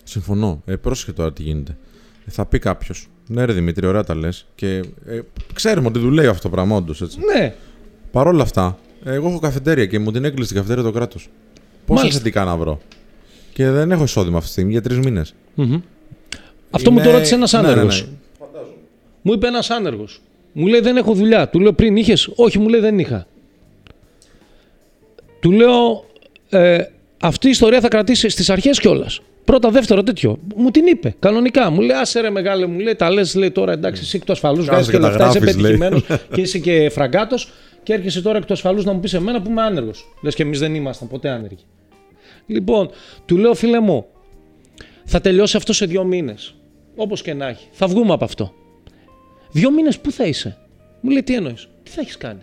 [0.04, 0.62] Συμφωνώ.
[0.66, 1.76] Ε, πρόσεχε τώρα τι γίνεται.
[2.26, 3.08] Ε, θα πει κάποιος.
[3.26, 4.46] Ναι, ρε Δημήτρη, ωραία τα λες.
[4.54, 4.68] Και
[5.06, 5.20] ε,
[5.54, 7.18] ξέρουμε ότι δουλεύει αυτό το πράγμα, όντως έτσι.
[7.34, 7.54] Ναι,
[8.12, 11.28] Παρ' όλα αυτά, εγώ έχω καφετέρια και μου την έκλεισε την καφετέρια το κράτος.
[11.86, 12.18] Πόσα Μάλιστα.
[12.20, 12.80] θετικά να βρω;
[13.52, 15.34] Και δεν έχω εισόδημα αυτή τη στιγμή για τρεις μήνες.
[16.70, 18.02] αυτό μου το ρώτησε ένας ναι, ναι, άνεργος.
[18.02, 18.08] ναι.
[19.22, 20.20] Μου είπε ένας άνεργος.
[20.52, 21.48] Μου λέει δεν έχω δουλειά.
[21.48, 23.26] Του λέω πριν είχες; Όχι, μου λέει δεν είχα.
[25.40, 26.04] Του λέω
[26.48, 26.84] ε,
[27.20, 29.20] αυτή η ιστορία θα κρατήσει στις αρχές κιόλας.
[29.44, 30.38] Πρώτα, δεύτερο, τέτοιο.
[30.56, 31.14] Μου την είπε.
[31.18, 31.70] Κανονικά.
[31.70, 34.32] Μου λέει, άσε ρε μεγάλε, μου λέει, τα λες, λέει τώρα εντάξει, εσύ εκ του
[34.32, 35.76] ασφαλού Κάτσε βγάζεις και και τα λεφτά, είσαι γράφεις, λέει.
[35.78, 37.52] πετυχημένος και είσαι και φραγκάτος.
[37.82, 40.14] Και έρχεσαι τώρα εκ του ασφαλού να μου πεις εμένα που είμαι άνεργος.
[40.22, 41.64] Λες και εμείς δεν ήμασταν ποτέ άνεργοι.
[42.46, 42.90] Λοιπόν,
[43.24, 44.06] του λέω, φίλε μου,
[45.04, 46.54] θα τελειώσει αυτό σε δύο μήνες.
[46.96, 47.68] Όπως και να έχει.
[47.72, 48.52] Θα βγούμε από αυτό.
[49.50, 50.56] Δύο μήνες πού θα είσαι;
[51.00, 52.42] Μου λέει, τι εννοείς, τι θα έχεις κάνει;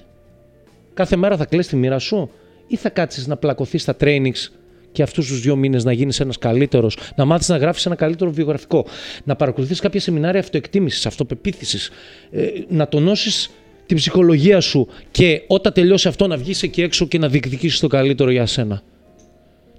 [0.94, 2.32] Κάθε μέρα θα κλαις τη μοίρα σου
[2.68, 4.48] ή θα κάτσεις να πλακωθείς στα trainings
[4.92, 8.32] και αυτούς τους δύο μήνες να γίνεις ένας καλύτερος, να μάθεις να γράφεις ένα καλύτερο
[8.32, 8.86] βιογραφικό,
[9.24, 11.92] να παρακολουθείς κάποια σεμινάρια αυτοεκτίμησης, αυτοπεποίθησης,
[12.32, 13.52] ε, να τονώσεις
[13.86, 17.88] την ψυχολογία σου και όταν τελειώσει αυτό να βγεις εκεί έξω και να διεκδικήσεις το
[17.88, 18.82] καλύτερο για σένα.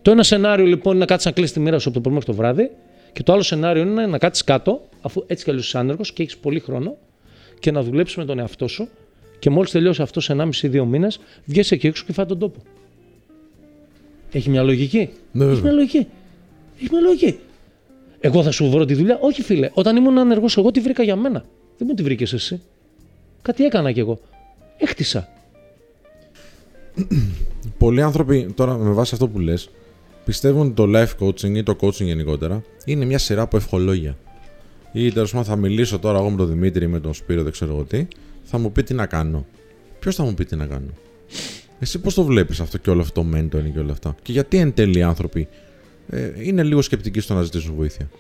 [0.03, 2.15] Το ένα σενάριο λοιπόν είναι να κάτσεις να κλείσει τη μοίρα σου από το πρωί
[2.15, 2.71] μέχρι το βράδυ
[3.13, 6.23] και το άλλο σενάριο είναι να κάτσεις κάτω, αφού έτσι κι αλλιώς είσαι άνεργος και
[6.23, 6.97] έχεις πολύ χρόνο
[7.59, 8.89] και να δουλέψεις με τον εαυτό σου
[9.39, 12.63] και μόλις τελειώσει αυτός σε 1,5-2 μήνες, βγαίνει εκεί έξω και φάει τον τόπο.
[14.33, 15.63] Έχει μια λογική; Ναι, Έχει βέβαια.
[15.63, 16.07] μια λογική.
[16.81, 17.39] Έχει μια λογική.
[18.21, 19.19] Εγώ θα σου βρω τη δουλειά.
[19.21, 19.71] Όχι, φίλε.
[19.75, 21.45] Όταν ήμουν ανεργό, εγώ τη βρήκα για μένα.
[21.79, 22.61] Δεν μου τη βρήκες εσύ.
[23.43, 24.21] Κάτι έκανα κι εγώ.
[24.79, 25.29] Έχτισα.
[27.79, 29.71] Πολλοί άνθρωποι, τώρα με βάση αυτό που λες,
[30.25, 34.17] πιστεύουν ότι το life coaching ή το coaching γενικότερα είναι μια σειρά από ευχολόγια.
[34.93, 37.53] Ή τέλος πάντων θα μιλήσω τώρα εγώ με τον Δημήτρη ή με τον Σπύρο, δεν
[37.53, 38.07] ξέρω εγώ τι,
[38.43, 39.47] θα μου πει τι να κάνω.
[39.99, 40.91] Ποιος θα μου πει τι να κάνω;
[41.83, 44.17] Εσύ πώς το βλέπεις αυτό και όλο αυτό το mentoring και όλα αυτά.
[44.23, 45.49] Και γιατί εν τέλει οι άνθρωποι
[46.09, 48.11] ε, είναι λίγο σκεπτικοί στο να ζητήσουν βοήθεια;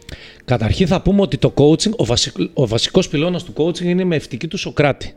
[0.44, 4.16] Καταρχήν θα πούμε ότι το coaching, ο, βασικ, ο βασικός πυλώνας του coaching είναι με
[4.16, 5.14] ευτική του Σοκράτη.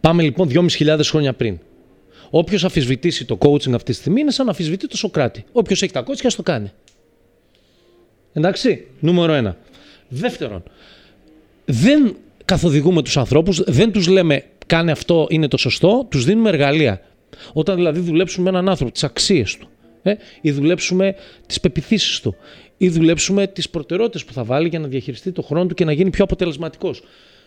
[0.00, 0.48] Πάμε λοιπόν
[0.78, 1.58] 2.500 χρόνια πριν.
[2.30, 5.44] Όποιος αφισβητήσει το coaching αυτή τη στιγμή είναι σαν να αφισβητεί το Σοκράτη.
[5.52, 6.72] Όποιος έχει τα κότσια, ας το κάνει.
[8.32, 9.56] Εντάξει, νούμερο ένα.
[10.08, 10.62] Δεύτερον,
[11.64, 17.00] δεν καθοδηγούμε τους ανθρώπους, δεν τους λέμε κάνε αυτό είναι το σωστό, τους δίνουμε εργαλεία.
[17.52, 19.68] Όταν δηλαδή δουλέψουμε με έναν άνθρωπο, τις αξίες του,
[20.02, 21.14] ε, ή δουλέψουμε
[21.46, 22.34] τις πεπιθήσεις του,
[22.76, 25.92] ή δουλέψουμε τις προτεραιότητες που θα βάλει για να διαχειριστεί το χρόνο του και να
[25.92, 27.02] γίνει πιο αποτελεσματικός.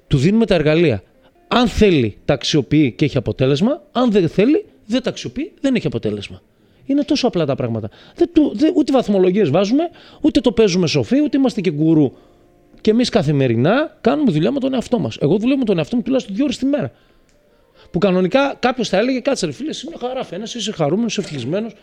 [0.08, 1.04] Του δίνουμε τα εργαλεία.
[1.48, 3.82] Αν θέλει, τα αξιοποιεί και έχει αποτέλεσμα.
[3.92, 6.42] Αν δεν θέλει, δεν τα αξιοποιεί, δεν έχει αποτέλεσμα.
[6.86, 7.90] Είναι τόσο απλά τα πράγματα.
[8.16, 9.84] Δεν, του- δεν, ούτε βαθμολογίες βάζουμε,
[10.22, 12.12] ούτε το παίζουμε σοφοί, ούτε είμαστε και γκουρού.
[12.82, 15.18] Και εμείς καθημερινά κάνουμε δουλειά με τον εαυτό μας.
[15.22, 16.92] Εγώ δουλεύω με τον εαυτό μου τουλάχιστον δύο ώρες τη μέρα.
[17.98, 20.24] Που κανονικά κάποιος θα έλεγε: Κάτσε, ρε φίλε, είσαι μια χαρά.
[20.24, 21.74] Φαίνεσαι, είσαι χαρούμενος, είσαι ευτυχισμένος.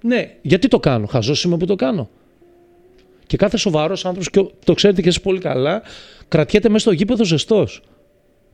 [0.00, 1.06] Ναι, γιατί το κάνω.
[1.06, 2.08] Χαζό είμαι που το κάνω.
[3.26, 5.82] Και κάθε σοβαρός άνθρωπος, και το ξέρετε και εσείς πολύ καλά,
[6.28, 7.82] κρατιέται μέσα στο γήπεδο ζεστός.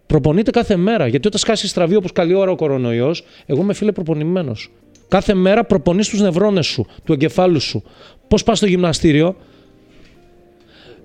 [0.07, 1.07] Προπονείται κάθε μέρα.
[1.07, 4.71] Γιατί όταν σκάσει στραβή όπως καλή ώρα ο κορονοϊός, εγώ είμαι φίλε προπονημένος.
[5.09, 7.83] Κάθε μέρα προπονείς τους νευρώνες σου, του εγκεφάλου σου.
[8.29, 9.37] Πώς πας στο γυμναστήριο,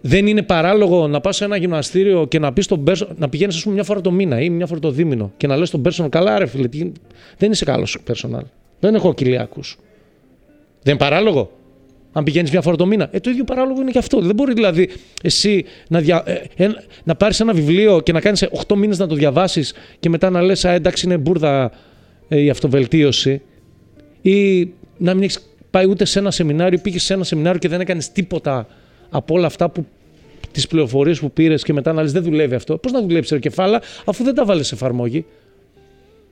[0.02, 3.56] δεν είναι παράλογο να πας σε ένα γυμναστήριο και να, πεις στον personal- να πηγαίνεις,
[3.56, 5.82] ας πούμε, μια φορά το μήνα ή μια φορά το δίμηνο και να λες στον
[5.86, 6.92] personal, καλά, ρε φίλε, τι...
[7.38, 8.44] δεν είσαι καλός personal.
[8.80, 9.78] Δεν έχω κοιλιακούς.
[10.84, 11.52] Δεν είναι παράλογο;
[12.12, 13.10] Αν πηγαίνεις μια φορά το μήνα.
[13.12, 14.22] Ε, το ίδιο παράλογο είναι και αυτό.
[14.22, 14.90] Δεν μπορεί δηλαδή
[15.24, 16.24] εσύ να, δια...
[16.26, 16.70] ε, ε,
[17.04, 20.42] να πάρεις ένα βιβλίο και να κάνεις 8 μήνες να το διαβάσεις και μετά να
[20.42, 21.72] λες: Α, εντάξει, είναι μπουρδα
[22.28, 23.42] ε, η αυτοβελτίωση.
[24.22, 27.82] Ή να μην έχεις πάει ούτε σε ένα σεμινάριο, πήγες σε ένα σεμινάριο και δεν
[27.82, 28.68] έκανες τίποτα
[29.10, 29.86] από όλα αυτά που
[30.52, 32.78] τις πληροφορίες που πήρες και μετά να λε: Δεν δουλεύει αυτό.
[32.78, 35.26] Πώς να δουλέψει το κεφάλα, αφού δεν τα βάλει σε εφαρμογή;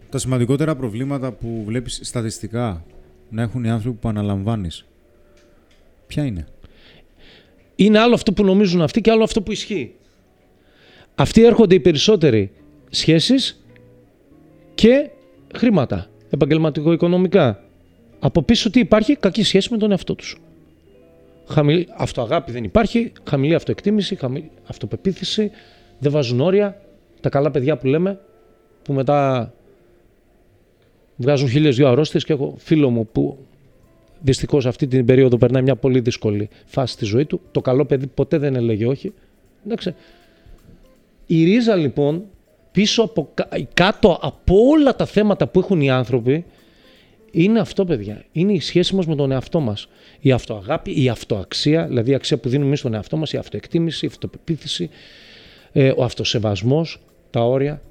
[0.09, 2.85] Τα σημαντικότερα προβλήματα που βλέπεις στατιστικά
[3.29, 4.85] να έχουν οι άνθρωποι που αναλαμβάνεις.
[6.07, 6.47] Ποια είναι;
[7.75, 9.93] Είναι άλλο αυτό που νομίζουν αυτοί και άλλο αυτό που ισχύει.
[11.15, 12.51] Αυτοί έρχονται οι περισσότεροι
[12.89, 13.65] σχέσεις
[14.75, 15.09] και
[15.55, 17.63] χρήματα, επαγγελματικό-οικονομικά.
[18.19, 20.37] Από πίσω τι υπάρχει, κακή σχέση με τον εαυτό τους.
[21.47, 25.51] Χαμηλή, αυτοαγάπη δεν υπάρχει, χαμηλή αυτοεκτίμηση, χαμηλή αυτοπεποίθηση,
[25.99, 26.81] δεν βάζουν όρια.
[27.21, 28.19] Τα καλά παιδιά που λέμε,
[28.83, 29.53] που μετά
[31.15, 33.37] βγάζουν χίλιες δύο αρρώστιες και έχω φίλο μου που
[34.21, 37.41] δυστυχώς αυτή την περίοδο περνάει μια πολύ δύσκολη φάση στη ζωή του.
[37.51, 39.13] Το καλό παιδί ποτέ δεν έλεγε όχι.
[39.65, 39.95] Εντάξει.
[41.25, 42.23] Η ρίζα λοιπόν
[42.71, 43.29] πίσω από
[43.73, 46.45] κάτω από όλα τα θέματα που έχουν οι άνθρωποι
[47.43, 48.25] είναι αυτό, παιδιά.
[48.31, 49.87] Είναι η σχέση μας με τον εαυτό μας.
[50.19, 54.05] Η αυτοαγάπη, η αυτοαξία, δηλαδή η αξία που δίνουμε εμείς στον εαυτό μας, η αυτοεκτίμηση,
[54.05, 54.89] η αυτοπεποίθηση,
[55.71, 57.81] ε, ο αυτοσεβασμός, τα όρια.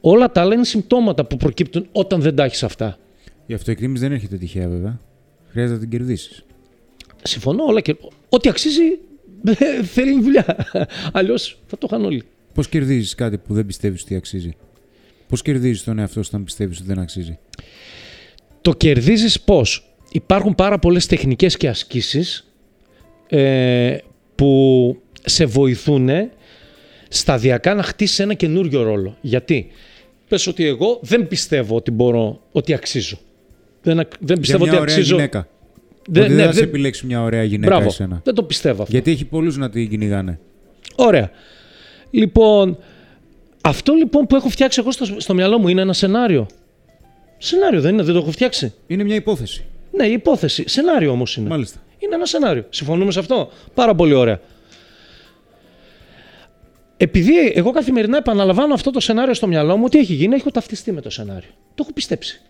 [0.00, 2.98] Όλα τα άλλα είναι συμπτώματα που προκύπτουν όταν δεν τα έχεις αυτά.
[3.46, 5.00] Η αυτοεκτίμηση δεν έρχεται τυχαία, βέβαια.
[5.50, 6.44] Χρειάζεται να την κερδίσεις.
[7.22, 7.96] Συμφωνώ, όλα και.
[8.28, 8.82] Ό,τι αξίζει
[9.94, 10.66] θέλει δουλειά.
[11.12, 12.22] Αλλιώς θα το είχαν όλοι.
[12.54, 14.56] Πώς κερδίζεις κάτι που δεν πιστεύεις ότι αξίζει;
[15.28, 17.38] Πώς κερδίζεις τον εαυτό σου όταν πιστεύεις ότι δεν αξίζει;
[18.62, 22.52] Το κερδίζεις πώς; Υπάρχουν πάρα πολλές τεχνικές και ασκήσεις
[23.28, 23.96] ε,
[24.34, 26.08] που σε βοηθούν
[27.08, 29.16] σταδιακά να χτίσεις ένα καινούριο ρόλο.
[29.20, 29.68] Γιατί;
[30.28, 33.18] Πες ότι εγώ δεν πιστεύω ότι μπορώ, ότι αξίζω.
[33.82, 35.14] Δεν, δεν πιστεύω Για μια ότι ωραία αξίζω.
[35.14, 35.48] Γυναίκα.
[36.08, 37.88] Δεν, ότι ναι, δεν θα σε δεν- επιλέξει μια ωραία γυναίκα Μπράβο.
[37.88, 38.20] εσένα.
[38.24, 38.94] Δεν το πιστεύω αυτό.
[38.94, 40.38] Γιατί έχει πολλούς να την κυνηγάνε.
[40.96, 41.30] Ωραία.
[42.10, 42.78] Λοιπόν,
[43.62, 46.46] αυτό λοιπόν που έχω φτιάξει εγώ στο, στο μυαλό μου είναι ένα σενάριο.
[47.44, 48.74] Σενάριο δεν είναι, δεν το έχω φτιάξει.
[48.86, 49.64] Είναι μια υπόθεση.
[49.90, 50.68] Ναι, η υπόθεση.
[50.68, 51.48] Σενάριο όμως είναι.
[51.48, 51.82] Μάλιστα.
[51.98, 52.66] Είναι ένα σενάριο.
[52.68, 54.40] Συμφωνούμε σε αυτό; Πάρα πολύ ωραία.
[56.96, 60.92] Επειδή εγώ καθημερινά επαναλαμβάνω αυτό το σενάριο στο μυαλό μου, τι έχει γίνει, έχω ταυτιστεί
[60.92, 61.50] με το σενάριο.
[61.74, 62.40] Το έχω πιστέψει.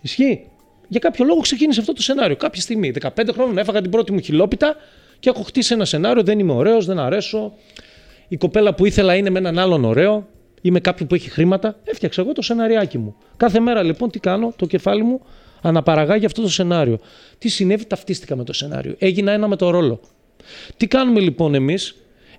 [0.00, 0.50] Ισχύει;
[0.88, 2.36] Για κάποιο λόγο ξεκίνησε αυτό το σενάριο.
[2.36, 4.76] Κάποια στιγμή, 15 χρόνια, έφαγα την πρώτη μου χιλόπιτα
[5.18, 6.22] και έχω χτίσει ένα σενάριο.
[6.22, 7.52] Δεν είμαι ωραίος, δεν αρέσω.
[8.28, 10.26] Η κοπέλα που ήθελα είναι με έναν άλλον ωραίο
[10.66, 11.76] ή με κάποιον που έχει χρήματα.
[11.84, 13.14] Έφτιαξα εγώ το σεναριάκι μου.
[13.36, 15.20] Κάθε μέρα λοιπόν τι κάνω, το κεφάλι μου
[15.62, 16.98] αναπαραγάγει αυτό το σενάριο.
[17.38, 18.94] Τι συνέβη, ταυτίστηκα με το σενάριο.
[18.98, 20.00] Έγινα ένα με το ρόλο.
[20.76, 21.94] Τι κάνουμε λοιπόν εμείς,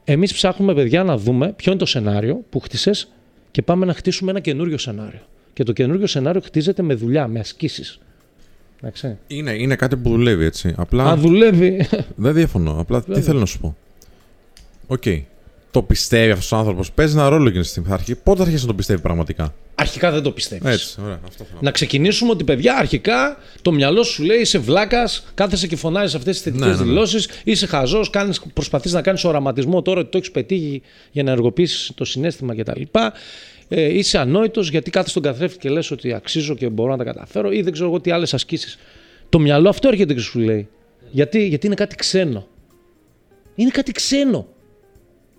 [0.10, 3.08] Εμείς ψάχνουμε παιδιά να δούμε ποιο είναι το σενάριο που χτίσες
[3.52, 5.20] και πάμε να χτίσουμε ένα καινούριο σενάριο.
[5.54, 8.00] Και το καινούριο σενάριο χτίζεται με δουλειά, με ασκήσεις.
[8.82, 9.18] Εντάξει.
[9.28, 10.74] Είναι, είναι κάτι που δουλεύει έτσι.
[10.78, 11.88] Απλά Αν δουλεύει.
[12.16, 12.76] δεν διαφωνώ.
[12.80, 13.24] Απλά τι Βέβαια.
[13.24, 13.76] θέλω να σου πω.
[14.88, 15.04] Οκ.
[15.72, 16.92] Το πιστεύει αυτός ο άνθρωπος.
[16.92, 17.88] Παίζει ένα ρόλο εκείνη τη στιγμή.
[17.88, 20.74] Θα αρχίσει- Πότε θα αρχίσει να το πιστεύει πραγματικά; Αρχικά δεν το πιστεύεις.
[20.74, 21.02] Έτσι.
[21.04, 21.20] Ωραία.
[21.28, 21.60] Αυτό θέλω.
[21.62, 26.34] Να ξεκινήσουμε ότι παιδιά, αρχικά το μυαλό σου λέει είσαι βλάκας, κάθεσαι και φωνάζεις αυτές
[26.36, 26.84] τις θετικές Ναι, ναι, ναι.
[26.88, 28.10] δηλώσεις, είσαι χαζός,
[28.54, 32.82] προσπαθείς να κάνεις οραματισμό τώρα ότι το έχεις πετύχει για να ενεργοποιήσεις το συνέστημα κτλ.
[33.70, 37.04] Ε, είσαι ανόητος γιατί κάθεσαι στον καθρέφτη και λες ότι αξίζω και μπορώ να τα
[37.04, 38.78] καταφέρω ή δεν ξέρω εγώ τι άλλες ασκήσεις.
[39.30, 40.68] Το μυαλό αυτό έρχεται και σου λέει.
[41.12, 42.48] Γιατί, γιατί είναι κάτι ξένο.
[43.56, 44.48] Είναι κάτι ξένο.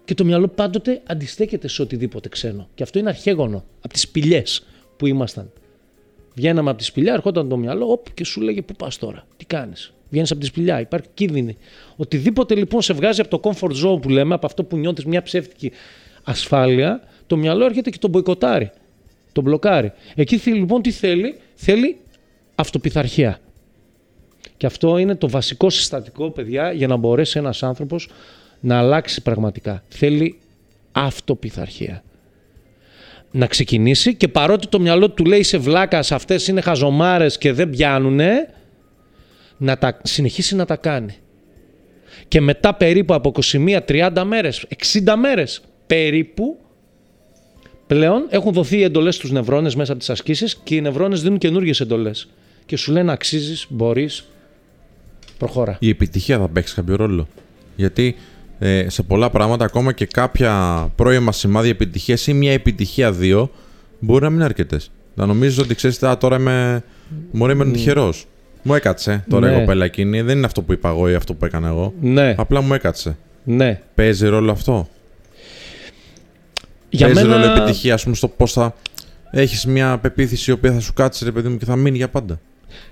[0.08, 2.68] Και το μυαλό πάντοτε αντιστέκεται σε οτιδήποτε ξένο.
[2.74, 4.66] Και αυτό είναι αρχαίγωνο από τις σπηλιές
[4.96, 5.50] που ήμασταν.
[6.34, 9.44] Βγαίναμε από τη σπηλιά, ερχόταν το μυαλό, όπ, και σου λέγε πού πας τώρα, τι
[9.44, 11.56] κάνεις; Βγαίνεις από τη σπηλιά, υπάρχει κίνδυνη.
[11.96, 15.22] Οτιδήποτε λοιπόν σε βγάζει από το comfort zone που λέμε, από αυτό που νιώθεις μια
[15.22, 15.72] ψεύτικη
[16.24, 18.70] ασφάλεια, το μυαλό έρχεται και τον μποϊκοτάρει.
[19.32, 19.92] Τον μπλοκάρει.
[20.14, 21.96] Εκεί θέλει, λοιπόν τι θέλει, θέλει
[22.54, 23.40] αυτοπιθαρχία.
[24.56, 28.08] Και αυτό είναι το βασικό συστατικό, παιδιά, για να μπορέσει ένας άνθρωπος
[28.60, 29.82] να αλλάξει πραγματικά.
[29.88, 30.38] Θέλει
[30.92, 32.02] αυτοπιθαρχία.
[33.30, 37.70] Να ξεκινήσει και παρότι το μυαλό του λέει σε βλάκας αυτές είναι χαζομάρες και δεν
[37.70, 38.54] πιάνουνε,
[39.56, 41.16] να τα συνεχίσει να τα κάνει.
[42.28, 46.58] Και μετά περίπου από 21-30 μέρες, 60 μέρες περίπου,
[47.86, 51.38] πλέον έχουν δοθεί οι εντολές στους νευρώνες μέσα από τις ασκήσεις και οι νευρώνες δίνουν
[51.38, 52.28] καινούργιες εντολές.
[52.66, 54.24] Και σου λένε αξίζεις, μπορείς,
[55.38, 55.76] προχώρα.
[55.80, 57.28] Η επιτυχία θα παίξει κάποιο ρόλο.
[57.76, 58.16] Γιατί
[58.58, 60.52] ε, σε πολλά πράγματα, ακόμα και κάποια
[60.96, 63.50] πρώιμα σημάδια επιτυχίας ή μια επιτυχία δύο,
[63.98, 64.90] μπορεί να μην είναι αρκετές.
[65.14, 66.82] Να νομίζεις ότι ξέρεις, τώρα είμαι.
[67.30, 68.26] Μωρέ, είμαι τυχερός.
[68.62, 69.56] Μου έκατσε τώρα Ναι.
[69.56, 70.20] η κοπέλα εκείνη.
[70.20, 71.94] Δεν είναι αυτό που είπα εγώ ή αυτό που έκανα εγώ.
[72.00, 73.16] Ναι, Απλά μου έκατσε.
[73.44, 73.80] ναι.
[73.94, 74.88] Παίζει ρόλο αυτό;
[76.90, 77.36] Για Παίζει μένα...
[77.46, 78.74] ρόλο επιτυχία, ας πούμε, στο πώς θα
[79.30, 82.08] έχεις μια πεποίθηση η οποία θα σου κάτσει, ρε παιδί μου, και θα μείνει για
[82.08, 82.40] πάντα;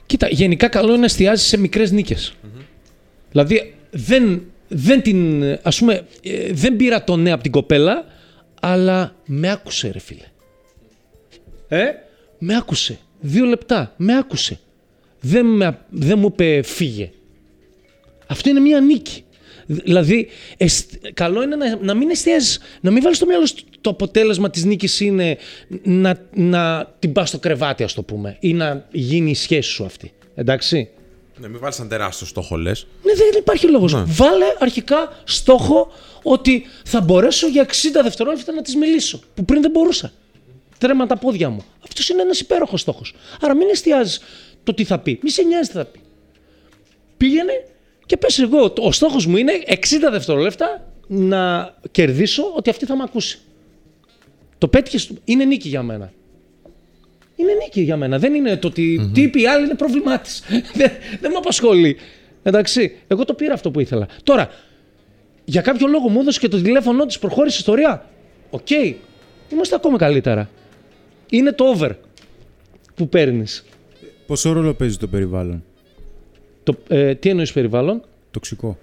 [0.07, 2.35] Κοίτα, γενικά καλό είναι να εστιάζεις σε μικρές νίκες.
[3.31, 8.05] Δηλαδή, δεν, δεν την, ας πούμε, ε, δεν πήρα το ναι από την κοπέλα,
[8.61, 10.25] αλλά με άκουσε ρε φίλε.
[11.69, 11.85] Ε,
[12.39, 12.99] με άκουσε.
[13.21, 14.59] Δύο λεπτά, με άκουσε.
[15.21, 17.11] Δεν, με, δεν μου είπε φύγε.
[18.27, 19.25] Αυτό είναι μια νίκη.
[19.67, 23.91] Δηλαδή, εσ- καλό είναι να, να μην εστιάζεις, να μην βάλεις στο μυαλό σου το
[23.91, 25.37] αποτέλεσμα της νίκης είναι
[25.83, 29.85] να, να την πας στο κρεβάτι, ας το πούμε, ή να γίνει η σχέση σου
[29.85, 30.13] αυτή.
[30.35, 30.89] Εντάξει.
[31.41, 32.87] Ναι, μην βάλεις ένα τεράστιο στόχο, λες.
[33.03, 33.93] Ναι, δεν υπάρχει λόγος.
[33.93, 34.03] Ναι.
[34.07, 37.71] Βάλε αρχικά στόχο ότι θα μπορέσω για 60
[38.03, 40.13] δευτερόλεπτα να της μιλήσω, που πριν δεν μπορούσα.
[40.79, 41.65] Τρέμα τα πόδια μου.
[41.85, 43.15] Αυτός είναι ένας υπέροχος στόχος.
[43.41, 44.21] Άρα μην εστιάζεις
[44.65, 45.19] το τι θα πει.
[45.23, 46.01] Μη σε νοιάζει τι θα πει.
[47.17, 47.53] Πήγαινε
[48.07, 49.75] και πες εγώ, ο στόχος μου είναι 60
[50.11, 53.39] δευτερόλεπτα να κερδίσω ότι αυτή θα με ακούσει.
[54.59, 56.13] Το πέτυχες, είναι νίκη για μένα.
[57.37, 58.19] Είναι νίκη για μένα.
[58.19, 60.31] Δεν είναι το ότι τι είπε η άλλη είναι πρόβλημά της.
[60.79, 61.97] δεν, δεν με απασχολεί.
[62.43, 64.09] Εντάξει, εγώ το πήρα αυτό που ήθελα.
[64.23, 64.51] Τώρα,
[65.45, 68.11] για κάποιο λόγο μου έδωσε και το τηλέφωνο της, προχώρησε ιστορία.
[68.51, 68.71] Οκ,
[69.53, 70.49] είμαστε ακόμα καλύτερα.
[71.31, 71.91] Είναι το over
[72.95, 73.65] που παίρνεις.
[74.27, 75.65] Πόσο ρόλο παίζει το περιβάλλον;
[76.63, 78.79] Το, ε, τι εννοείς περιβάλλον; Τοξικό.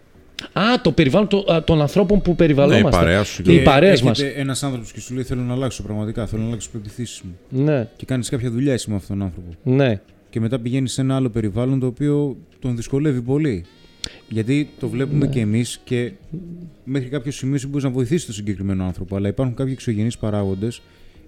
[0.53, 2.89] Α, το περιβάλλον το, α, των ανθρώπων που περιβαλλόμαστε.
[2.89, 3.51] Ναι, η παρέα σου.
[3.51, 4.19] Οι παρέες μας.
[4.21, 6.25] Ένας άνθρωπος και σου λέει: Θέλω να αλλάξω πραγματικά.
[6.27, 7.63] Θέλω να αλλάξω τι πεπιθήσει μου.
[7.63, 9.49] Ναι, Και κάνεις κάποια δουλειά εσύ με αυτόν τον άνθρωπο.
[9.63, 10.01] ναι.
[10.29, 13.65] Και μετά πηγαίνεις σε ένα άλλο περιβάλλον το οποίο τον δυσκολεύει πολύ.
[14.29, 15.31] Γιατί το βλέπουμε Ναι.
[15.31, 16.11] και εμείς και
[16.83, 19.15] μέχρι κάποιο σημείο σου μπορείς να βοηθήσεις τον συγκεκριμένο άνθρωπο.
[19.15, 20.81] Αλλά υπάρχουν κάποιοι εξωγενείς παράγοντες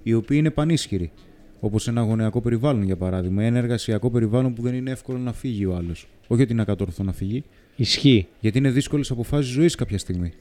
[0.04, 1.12] οι οποίοι είναι πανίσχυροι.
[1.60, 5.34] Όπως ένα γονεακό περιβάλλον, για παράδειγμα, ή ένα εργασιακό περιβάλλον που δεν είναι εύκολο να
[5.34, 6.08] φύγει ο άλλος.
[6.28, 7.44] Όχι ότι είναι ακατόρθω να φύγει,
[7.76, 8.28] Ισχύει.
[8.40, 10.34] γιατί είναι δύσκολε αποφάσεις ζωής κάποια στιγμή.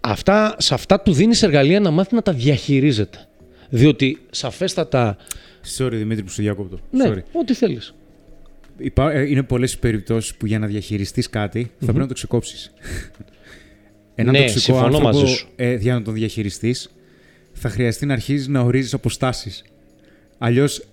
[0.00, 3.26] Αυτά, σε αυτά του δίνεις εργαλεία να μάθει να τα διαχειρίζεται.
[3.68, 5.16] Διότι σαφέστατα.
[5.78, 6.78] Sorry Δημήτρη που σε διακόπτω.
[6.90, 7.22] Ναι, Sorry.
[7.32, 7.94] ό,τι θέλεις.
[8.78, 12.14] Υπά- ε, είναι πολλές οι περιπτώσεις που για να διαχειριστείς κάτι θα πρέπει να το
[12.14, 12.72] ξεκόψεις.
[14.14, 15.48] Ένα Ναι, τοξικό συμφωνώ άνθρωπο, μαζί σου.
[15.56, 16.88] Ε, για να τον διαχειριστείς,
[17.52, 19.64] θα χρειαστεί να αρχίζεις να ορίζεις αποστάσεις.
[20.38, 20.84] Αλλιώς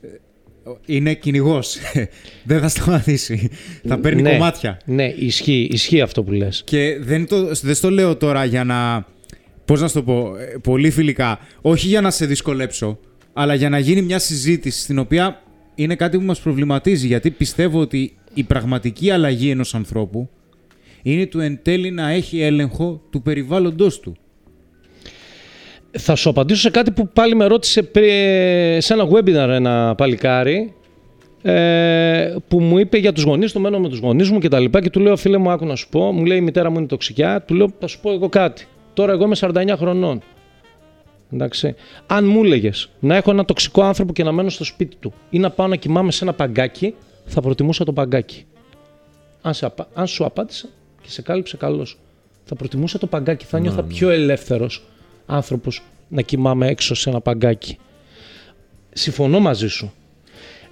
[0.86, 1.78] είναι κυνηγός.
[2.44, 3.50] δεν θα σταματήσει.
[3.88, 4.80] θα παίρνει ναι, κομμάτια.
[4.86, 6.62] Ναι, ισχύει, ισχύει αυτό που λες.
[6.66, 9.06] Και δεν το, δεν στο λέω τώρα για να.
[9.66, 11.40] Πώς να σου το πω, ε, πολύ φιλικά.
[11.62, 13.00] Όχι για να σε δυσκολέψω,
[13.34, 15.42] αλλά για να γίνει μια συζήτηση στην οποία
[15.76, 17.08] είναι κάτι που μας προβληματίζει.
[17.08, 20.30] Γιατί πιστεύω ότι η πραγματική αλλαγή ενός ανθρώπου
[21.02, 24.18] είναι του εν τέλει να έχει έλεγχο του περιβάλλοντος του.
[25.98, 30.74] Θα σου απαντήσω σε κάτι που πάλι με ρώτησε πρι- σε ένα webinar ένα παλικάρι
[31.42, 34.60] ε, που μου είπε για τους γονείς του, μένω με τους γονείς μου και τα
[34.60, 36.78] λοιπά και του λέω φίλε μου άκου να σου πω, μου λέει η μητέρα μου
[36.78, 38.66] είναι τοξικιά, του λέω θα σου πω εγώ κάτι.
[38.94, 40.22] Τώρα εγώ είμαι 49 χρονών.
[41.34, 41.76] Εντάξει.
[42.08, 45.40] Αν μου έλεγες να έχω ένα τοξικό άνθρωπο και να μένω στο σπίτι του ή
[45.40, 46.94] να πάω να κοιμάμαι σε ένα παγκάκι,
[47.26, 48.46] θα προτιμούσα το παγκάκι.
[49.42, 50.68] Αν, σε απα- αν σου απάντησα
[51.02, 51.88] και σε κάλυψε καλώ.
[52.44, 53.46] Θα προτιμούσα το παγκάκι.
[53.46, 54.84] Θα νιώθα πιο ελεύθερος
[55.26, 57.78] άνθρωπος να κοιμάμαι έξω σε ένα παγκάκι.
[58.94, 59.94] Συμφωνώ μαζί σου.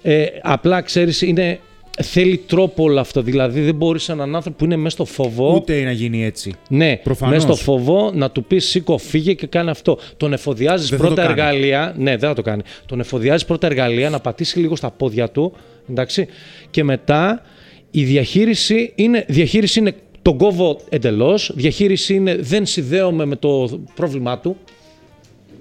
[0.02, 1.58] Ε, απλά ξέρεις, είναι,
[2.02, 3.22] θέλει τρόπο όλο αυτό.
[3.22, 5.54] Δηλαδή δεν μπορείς έναν άνθρωπο που είναι μέσα στο φοβό.
[5.54, 6.54] Ούτε να γίνει έτσι.
[6.68, 7.34] Ναι, Προφανώς.
[7.34, 9.98] μέσα στο φοβό να του πεις σήκω, φύγε και κάνει αυτό.
[10.16, 11.40] Τον εφοδιάζεις Δεν θα πρώτα το κάνει.
[11.40, 11.94] εργαλεία.
[11.98, 12.62] Ναι, δεν θα το κάνει.
[12.86, 15.52] Τον εφοδιάζεις πρώτα εργαλεία να πατήσει λίγο στα πόδια του.
[15.90, 16.26] Εντάξει.
[16.70, 17.42] Και μετά
[17.90, 21.52] η διαχείριση είναι, διαχείριση είναι τον κόβω εντελώς.
[21.54, 24.56] Διαχείριση είναι δεν συνδέομαι με το πρόβλημά του.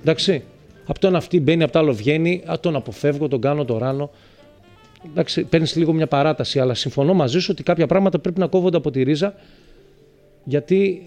[0.01, 0.43] Εντάξει.
[0.85, 2.43] Από το ένα αυτή μπαίνει, από το άλλο βγαίνει.
[2.45, 4.09] Α, τον αποφεύγω, τον κάνω, τον ράνω.
[5.11, 8.77] Εντάξει, παίρνεις λίγο μια παράταση, αλλά συμφωνώ μαζί σου ότι κάποια πράγματα πρέπει να κόβονται
[8.77, 9.33] από τη ρίζα
[10.43, 11.01] γιατί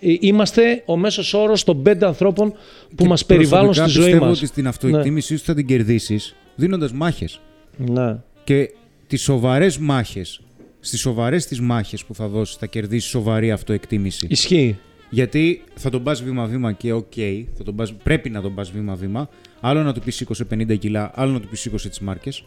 [0.00, 2.52] ε, είμαστε ο μέσος όρος των πέντε ανθρώπων
[2.88, 4.38] που Και μας περιβάλλουν στη προσωπικά ζωή πιστεύω μας.
[4.38, 7.40] ότι στην αυτοεκτίμησή σου θα την κερδίσεις δίνοντας μάχες.
[7.76, 8.16] Ναι.
[8.44, 8.70] Και
[9.06, 10.40] τις σοβαρές μάχες,
[10.80, 14.26] στις σοβαρές τις μάχες που θα δώσεις θα κερδίσεις σοβαρή αυτοεκτίμηση.
[14.30, 14.78] Ισχύει.
[15.10, 17.12] Γιατί θα τον πας βήμα-βήμα και οκ,
[17.56, 19.28] θα τον πας, πρέπει να τον πας βήμα-βήμα.
[19.60, 22.44] Άλλο να του πεις σήκωσε 50 κιλά, άλλο να του πεις σήκωσε τις μπάρες.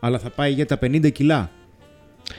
[0.00, 1.50] Αλλά θα πάει για τα 50 κιλά.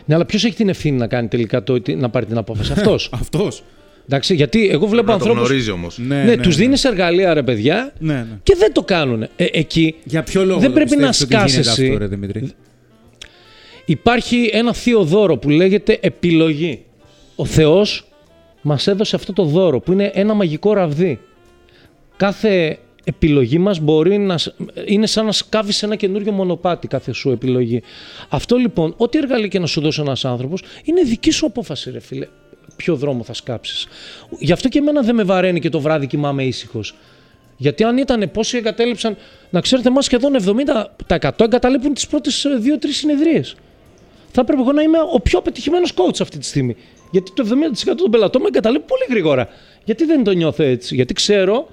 [0.06, 2.72] Ναι, αλλά ποιος έχει την ευθύνη να κάνει τελικά το, ότι- να πάρει την απόφαση;
[2.78, 3.10] Αυτός.
[3.14, 3.64] Αυτός.
[4.06, 5.48] Εντάξει, γιατί εγώ βλέπω Να το ανθρώπους...
[5.48, 5.98] γνωρίζει όμως.
[5.98, 8.40] Ναι, Ναι, τους δίνεις εργαλεία ρε παιδιά Ναι, ναι.
[8.44, 9.22] και δεν το κάνουν.
[9.24, 11.58] Ε, εκεί Για ποιο λόγο Δεν το πρέπει να πιστεύεις
[13.92, 16.84] υπάρχει ένα θείο δώρο που λέγεται επιλογή.
[17.36, 18.08] Ο Θεός
[18.62, 21.20] μας έδωσε αυτό το δώρο που είναι ένα μαγικό ραβδί.
[22.18, 24.54] Κάθε επιλογή μας μπορεί να σ-
[24.86, 27.82] είναι σαν να σκάβεις ένα καινούριο μονοπάτι κάθε σου επιλογή.
[28.30, 32.00] Αυτό λοιπόν, ό,τι εργαλείο και να σου δώσει ένας άνθρωπος, είναι δική σου απόφαση ρε
[32.00, 32.28] φίλε.
[32.76, 33.88] Ποιο δρόμο θα σκάψεις.
[34.40, 36.94] Γι' αυτό και εμένα δεν με βαραίνει και το βράδυ κοιμάμαι ήσυχος.
[37.58, 39.18] Γιατί αν ήταν πόσοι εγκατέλειψαν,
[39.50, 43.56] να ξέρετε, μας σχεδόν 70% εγκαταλείπουν τις πρώτες δύο-τρεις συνεδρίες.
[44.32, 46.76] Θα έπρεπε εγώ να είμαι ο πιο πετυχημένος coach αυτή τη στιγμή.
[47.12, 47.48] Γιατί το
[47.92, 49.50] 70% των πελατών με εγκαταλείπουν πολύ γρήγορα.
[49.84, 50.96] Γιατί δεν το νιώθω έτσι.
[50.96, 51.68] Γιατί ξέρω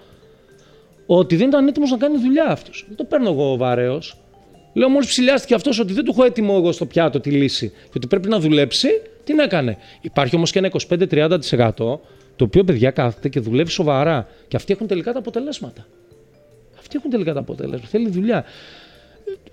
[1.06, 2.84] ότι δεν ήταν έτοιμος να κάνει δουλειά αυτός.
[2.86, 4.16] Δεν το παίρνω εγώ βαρέως.
[4.72, 7.92] Λέω μόλις ψηλιάστηκε αυτός ότι δεν του έχω έτοιμο εγώ στο πιάτο τη λύση και
[7.96, 8.88] ότι πρέπει να δουλέψει,
[9.24, 9.76] την έκανε.
[10.00, 11.38] Υπάρχει όμως και ένα 25-30%
[12.36, 14.28] το οποίο παιδιά κάθεται και δουλεύει σοβαρά.
[14.48, 15.86] Και αυτοί έχουν τελικά τα αποτελέσματα.
[16.78, 17.86] Αυτοί έχουν τελικά τα αποτελέσματα.
[17.86, 18.44] Θέλει δουλειά.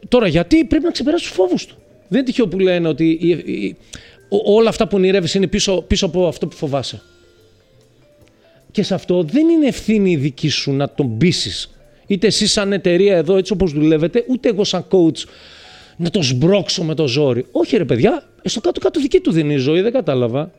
[0.08, 1.76] Τώρα, γιατί πρέπει να ξεπεράσει τους φόβους του;
[2.14, 3.76] Δεν είναι τυχαίο που λένε ότι η- η-
[4.30, 7.02] ο- όλα αυτά που ονειρεύει είναι πίσω, πίσω από αυτό που φοβάσαι.
[8.72, 11.68] Και σε αυτό δεν είναι ευθύνη δική σου να τον πείσεις
[12.08, 15.24] Είτε εσεί σαν εταιρεία εδώ, έτσι όπως δουλεύετε, ούτε εγώ σαν coach
[15.98, 17.46] να το σμπρώξω με το ζόρι.
[17.52, 20.52] Όχι, ρε παιδιά, ε, στο κάτω-κάτω δική του δεν είναι η ζωή, δεν κατάλαβα.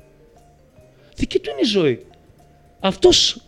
[1.17, 2.07] Δική του είναι η ζωή.
[2.81, 3.41] Αυτός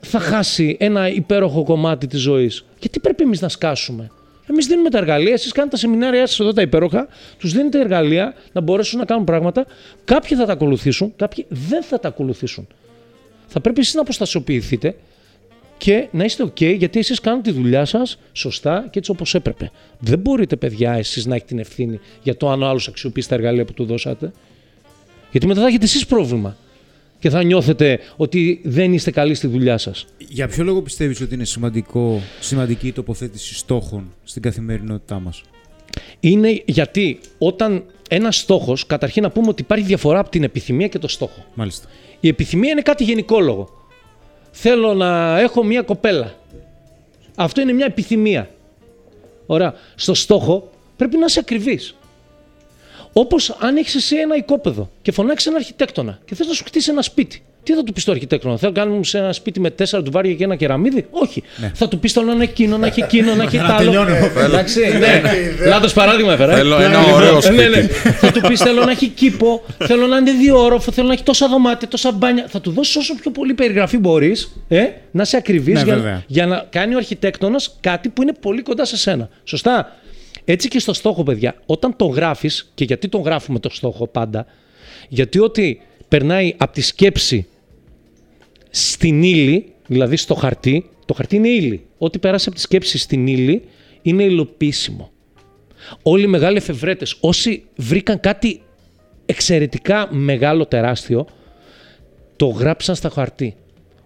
[0.00, 2.64] θα χάσει ένα υπέροχο κομμάτι της ζωής.
[2.80, 4.10] Γιατί πρέπει εμείς να σκάσουμε;
[4.50, 8.34] Εμείς δίνουμε τα εργαλεία, εσείς κάνετε τα σεμινάρια σας εδώ τα υπέροχα, τους δίνετε εργαλεία
[8.52, 9.66] να μπορέσουν να κάνουν πράγματα.
[10.04, 12.66] Κάποιοι θα τα ακολουθήσουν, κάποιοι δεν θα τα ακολουθήσουν.
[13.46, 14.94] Θα πρέπει εσείς να αποστασιοποιηθείτε
[15.76, 19.70] και να είστε OK γιατί εσείς κάνετε τη δουλειά σας σωστά και έτσι όπως έπρεπε.
[19.98, 23.34] Δεν μπορείτε, παιδιά, εσείς να έχετε την ευθύνη για το αν ο άλλος αξιοποιήσει τα
[23.34, 24.32] εργαλεία που του δώσατε.
[25.30, 26.56] Γιατί μετά θα έχετε εσείς πρόβλημα
[27.20, 30.06] και θα νιώθετε ότι δεν είστε καλοί στη δουλειά σας.
[30.18, 35.42] Για ποιο λόγο πιστεύεις ότι είναι σημαντικό, σημαντική η τοποθέτηση στόχων στην καθημερινότητά μας;
[36.20, 40.98] Είναι γιατί όταν ένας στόχος, καταρχήν να πούμε ότι υπάρχει διαφορά από την επιθυμία και
[40.98, 41.44] το στόχο.
[41.54, 41.88] Μάλιστα.
[42.20, 43.68] Η επιθυμία είναι κάτι γενικόλογο.
[44.50, 46.34] Θέλω να έχω μία κοπέλα.
[47.34, 48.50] Αυτό είναι μια επιθυμία.
[49.46, 49.74] Ωραία.
[49.94, 51.94] Στο στόχο πρέπει να είσαι ακριβής.
[53.12, 56.90] Όπως αν έχεις εσύ ένα οικόπεδο και φωνάξεις ένα αρχιτέκτονα και θες να σου χτίσει
[56.90, 57.42] ένα σπίτι.
[57.62, 60.10] Τι θα του πεις στο αρχιτέκτονα, Θέλω να κάνουμε σε ένα σπίτι με τέσσερα του
[60.10, 61.06] βάρια και ένα κεραμίδι.
[61.10, 61.42] Όχι.
[61.56, 61.70] Ναι.
[61.74, 63.76] Θα του πεις θέλω να είναι εκείνο, να έχει εκείνο, να έχει τ' άλλο.
[63.76, 64.14] τελειώνω.
[64.44, 65.22] Εντάξει, ναι.
[65.66, 66.52] Λάθος παράδειγμα έφερα.
[66.52, 66.56] ε.
[66.56, 67.68] Θέλω ένα Λοιπόν, ωραίο ναι, σπίτι.
[67.68, 67.82] ναι.
[68.12, 71.48] Θα του πεις θέλω να έχει κήπο, θέλω να είναι διόροφο, θέλω να έχει τόσα
[71.48, 72.44] δωμάτια, τόσα μπάνια.
[72.48, 76.22] Θα του δώσεις όσο πιο πολύ περιγραφή μπορείς, ε, να είσαι ακριβή Ναι, για, βέβαια.
[76.26, 79.28] για να κάνει ο αρχιτέκτονας κάτι που είναι πολύ κοντά σε σένα.
[79.44, 79.96] Σωστά.
[80.50, 84.46] Έτσι και στο στόχο, παιδιά, όταν το γράφεις, και γιατί τον γράφουμε το στόχο πάντα,
[85.08, 87.46] γιατί ότι περνάει από τη σκέψη
[88.70, 91.86] στην ύλη, δηλαδή στο χαρτί, το χαρτί είναι ύλη.
[91.98, 93.62] Ό,τι πέρασε από τη σκέψη στην ύλη
[94.02, 95.10] είναι υλοποιήσιμο.
[96.02, 98.62] Όλοι οι μεγάλοι εφευρέτες, όσοι βρήκαν κάτι
[99.26, 101.26] εξαιρετικά μεγάλο, τεράστιο,
[102.36, 103.54] το γράψαν στα χαρτί.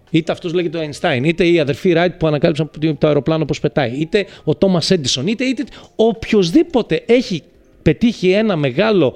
[0.09, 3.91] Είτε αυτός λέγεται ο Einstein, είτε οι αδερφοί Ράιτ που ανακάλυψαν το αεροπλάνο πώς πετάει,
[3.91, 5.63] είτε ο Τόμα Έντισον, είτε, είτε
[5.95, 7.43] οποιοδήποτε έχει
[7.81, 9.15] πετύχει ένα μεγάλο,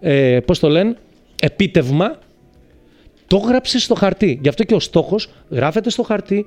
[0.00, 0.96] ε, πώς το λένε,
[1.40, 2.18] επίτευγμα,
[3.26, 4.38] το γράψει στο χαρτί.
[4.42, 6.46] Γι' αυτό και ο στόχος γράφεται στο χαρτί,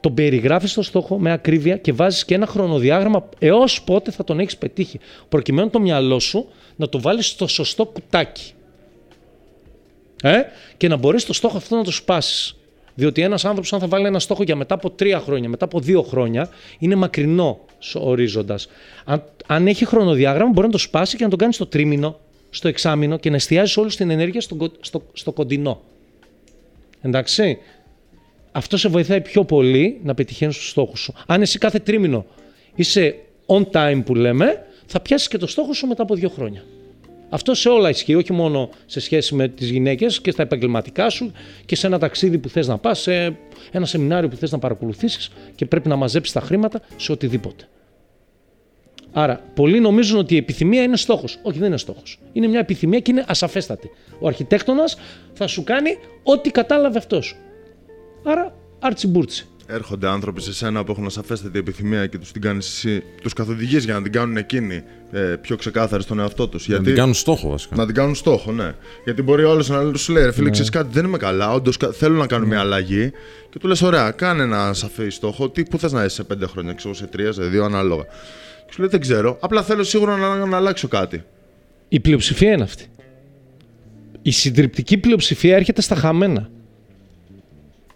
[0.00, 4.40] τον περιγράφεις στο στόχο με ακρίβεια και βάζεις και ένα χρονοδιάγραμμα έως πότε θα τον
[4.40, 5.00] έχεις πετύχει.
[5.28, 8.52] Προκειμένου το μυαλό σου να το βάλεις στο σωστό κουτάκι.
[10.22, 10.42] Ε;
[10.76, 12.56] Και να μπορείς το στόχο αυτό να το σπάσεις.
[12.98, 15.80] Διότι ένας άνθρωπος, αν θα βάλει ένα στόχο για μετά από τρία χρόνια, μετά από
[15.80, 17.60] δύο χρόνια, είναι μακρινό
[17.94, 18.68] ορίζοντας.
[19.04, 22.18] Αν, αν έχει χρονοδιάγραμμα, μπορεί να το σπάσει και να το κάνει στο τρίμηνο,
[22.50, 25.80] στο εξάμηνο και να εστιάζει όλη την ενέργεια στο, κο- στο, στο κοντινό.
[27.02, 27.58] Εντάξει.
[28.52, 31.14] Αυτό σε βοηθάει πιο πολύ να πετυχαίνεις τους στόχους σου.
[31.26, 32.26] Αν εσύ κάθε τρίμηνο
[32.74, 33.14] είσαι
[33.46, 36.64] on time που λέμε, θα πιάσεις και το στόχο σου μετά από δύο χρόνια.
[37.28, 41.32] Αυτό σε όλα ισχύει, όχι μόνο σε σχέση με τις γυναίκες και στα επαγγελματικά σου
[41.66, 43.36] και σε ένα ταξίδι που θες να πας, σε
[43.70, 47.68] ένα σεμινάριο που θες να παρακολουθήσεις και πρέπει να μαζέψεις τα χρήματα σε οτιδήποτε.
[49.12, 51.38] Άρα, πολλοί νομίζουν ότι η επιθυμία είναι στόχος.
[51.42, 52.18] Όχι, δεν είναι στόχος.
[52.32, 53.90] Είναι μια επιθυμία και είναι ασαφέστατη.
[54.18, 54.96] Ο αρχιτέκτονας
[55.32, 55.90] θα σου κάνει
[56.22, 57.36] ό,τι κατάλαβε αυτός.
[58.24, 59.48] Άρα, άρτσι μπούρτσι.
[59.68, 63.02] Έρχονται άνθρωποι σε σένα που έχουν ασαφέστατη επιθυμία και τους την κάνεις εσύ.
[63.22, 66.68] Τους καθοδηγείς για να την κάνουν εκείνοι ε, πιο ξεκάθαρη στον εαυτό τους.
[66.68, 67.76] Να την κάνουν στόχο βασικά.
[67.76, 68.74] Να την κάνουν στόχο, ναι.
[69.04, 70.34] Γιατί μπορεί ο άλλος να σου λέει: Ρε Ναι.
[70.34, 71.52] φίλε, ξέρεις κάτι, δεν είμαι καλά.
[71.52, 73.12] Όντως θέλω να κάνω μια αλλαγή.
[73.50, 75.48] Και του λες: Ωραία, κάνε ένα σαφή στόχο.
[75.50, 78.02] Τι, πού θες να είσαι σε πέντε χρόνια, ξέρω, σε τρία, σε δύο, ανάλογα.
[78.66, 79.36] Και σου λέει: Δεν ξέρω.
[79.40, 81.24] Απλά θέλω σίγουρα να, να αλλάξω κάτι.
[81.88, 82.84] Η πλειοψηφία είναι αυτή.
[84.22, 86.50] Η συντριπτική πλειοψηφία έρχεται στα χαμένα.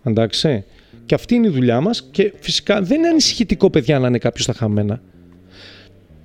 [0.02, 0.64] Εντάξει.
[1.11, 4.44] Και αυτή είναι η δουλειά μας και φυσικά δεν είναι ανησυχητικό παιδιά να είναι κάποιος
[4.44, 5.00] στα χαμένα.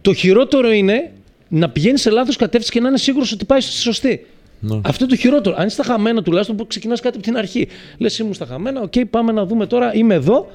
[0.01, 1.11] Το χειρότερο είναι
[1.47, 4.25] να πηγαίνεις σε λάθος κατεύθυνση και να είναι σίγουρος ότι πάει στη σωστή.
[4.59, 4.79] Ναι.
[4.83, 5.55] Αυτό είναι το χειρότερο.
[5.55, 7.67] Αν είσαι στα χαμένα, τουλάχιστον που ξεκινάς κάτι από την αρχή.
[7.97, 10.51] Λες, ήμουν στα χαμένα, οκ, πάμε να δούμε τώρα, είμαι εδώ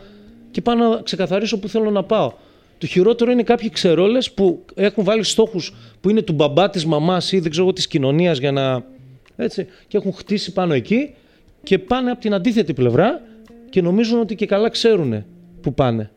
[0.50, 2.32] και πάω να ξεκαθαρίσω πού θέλω να πάω.
[2.78, 7.32] Το χειρότερο είναι κάποιοι ξερόλες που έχουν βάλει στόχους που είναι του μπαμπά, της μαμάς
[7.32, 8.84] ή δεν ξέρω εγώ της κοινωνίας για να.
[9.36, 11.14] Έτσι, και έχουν χτίσει πάνω εκεί
[11.62, 13.20] και πάνε από την αντίθετη πλευρά
[13.70, 15.24] και νομίζουν ότι και καλά ξέρουν
[15.60, 16.10] που πάνε.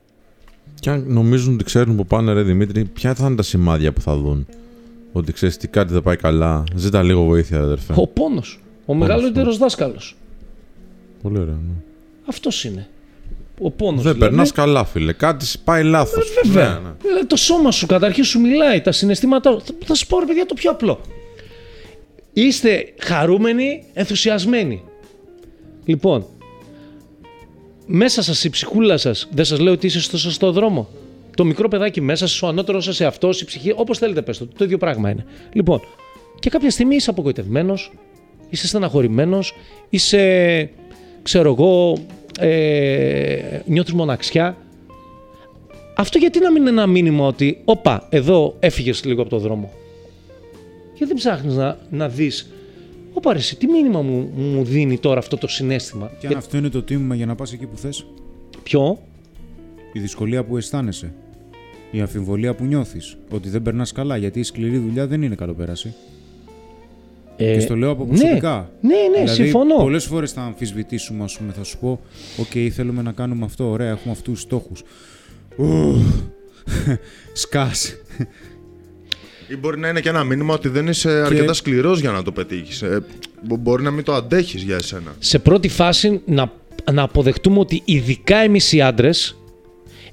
[0.79, 4.01] Και αν νομίζουν ότι ξέρουν που πάνε, ρε Δημήτρη, ποια θα είναι τα σημάδια που
[4.01, 4.47] θα δουν;
[5.11, 6.63] Ότι ξέρεις τι κάτι δεν πάει καλά.
[6.75, 7.93] Ζήτα λίγο βοήθεια, αδερφέ.
[7.97, 8.59] Ο πόνος.
[8.85, 10.15] Ο μεγαλύτερος δάσκαλος.
[11.21, 11.53] Πολύ ωραία.
[11.53, 11.73] Ναι.
[12.25, 12.87] Αυτός είναι.
[13.59, 14.03] Ο πόνος.
[14.03, 15.13] Δεν περνάς καλά, φίλε.
[15.13, 16.33] Κάτι σ- πάει λάθος.
[16.43, 16.95] Βέβαια.
[17.01, 19.61] Δηλαδή, το σώμα σου καταρχήν σου μιλάει, τα συναισθήματά σου.
[19.65, 20.99] Θα, θα σου πω ρε παιδιά το πιο απλό.
[22.33, 24.83] Είστε χαρούμενοι, ενθουσιασμένοι.
[25.85, 26.25] Λοιπόν,
[27.85, 30.87] μέσα σας η ψυχούλα σας δεν σας λέει ότι είσαι στο σωστό δρόμο.
[31.35, 34.47] Το μικρό παιδάκι μέσα σας, ο ανώτερος σας εαυτός, η ψυχή, όπως θέλετε πες το,
[34.57, 35.25] το ίδιο πράγμα είναι.
[35.53, 35.81] Λοιπόν,
[36.39, 37.91] και κάποια στιγμή είσαι απογοητευμένος,
[38.49, 39.53] είσαι στεναχωρημένος,
[39.89, 40.69] είσαι,
[41.21, 41.97] ξέρω εγώ,
[42.39, 44.57] ε, νιώθεις μοναξιά.
[45.95, 49.71] Αυτό γιατί να μην είναι ένα μήνυμα ότι, όπα, εδώ έφυγες λίγο από το δρόμο.
[50.87, 52.51] Γιατί δεν ψάχνεις να, να δεις,
[53.13, 56.57] όπα ρε, εσύ, τι μήνυμα μου, μου δίνει τώρα αυτό το συναίσθημα; Και αν αυτό
[56.57, 58.05] είναι το τίμημα για να πας εκεί που θες;
[58.63, 58.99] Ποιο,
[59.93, 61.13] Η δυσκολία που αισθάνεσαι.
[61.91, 63.17] Η αμφιβολία που νιώθεις.
[63.29, 65.93] Ότι δεν περνάς καλά γιατί η σκληρή δουλειά δεν είναι καλοπέραση.
[67.37, 68.71] ε, και στο λέω από ναι, προσωπικά.
[68.81, 69.75] Ναι, ναι, δηλαδή, συμφωνώ.
[69.75, 71.99] Πολλές φορές θα αμφισβητήσουμε, ας πούμε, θα σου πω:
[72.39, 73.69] Οκ, θέλουμε να κάνουμε αυτό.
[73.69, 74.83] Ωραία, έχουμε αυτούς τους στόχους.
[77.33, 77.95] Σκάς.
[79.47, 82.31] Ή μπορεί να είναι και ένα μήνυμα ότι δεν είσαι αρκετά σκληρός για να το
[82.31, 82.83] πετύχεις.
[83.41, 85.15] μπορεί να μην το αντέχεις για εσένα.
[85.19, 86.51] σε πρώτη φάση να,
[86.91, 89.37] να αποδεχτούμε ότι ειδικά εμείς οι άντρες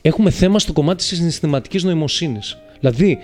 [0.03, 2.59] έχουμε θέμα στο κομμάτι της συναισθηματικής νοημοσύνης.
[2.81, 3.19] Δηλαδή,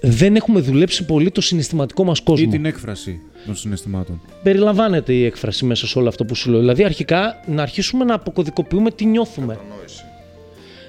[0.00, 2.46] δεν έχουμε δουλέψει πολύ το συναισθηματικό μας κόσμο.
[2.48, 4.20] ή την έκφραση των συναισθημάτων.
[4.42, 6.60] Περιλαμβάνεται η έκφραση μέσα σε όλο αυτό που σου λέω.
[6.60, 9.58] Δηλαδή, αρχικά να αρχίσουμε να αποκωδικοποιούμε τι νιώθουμε.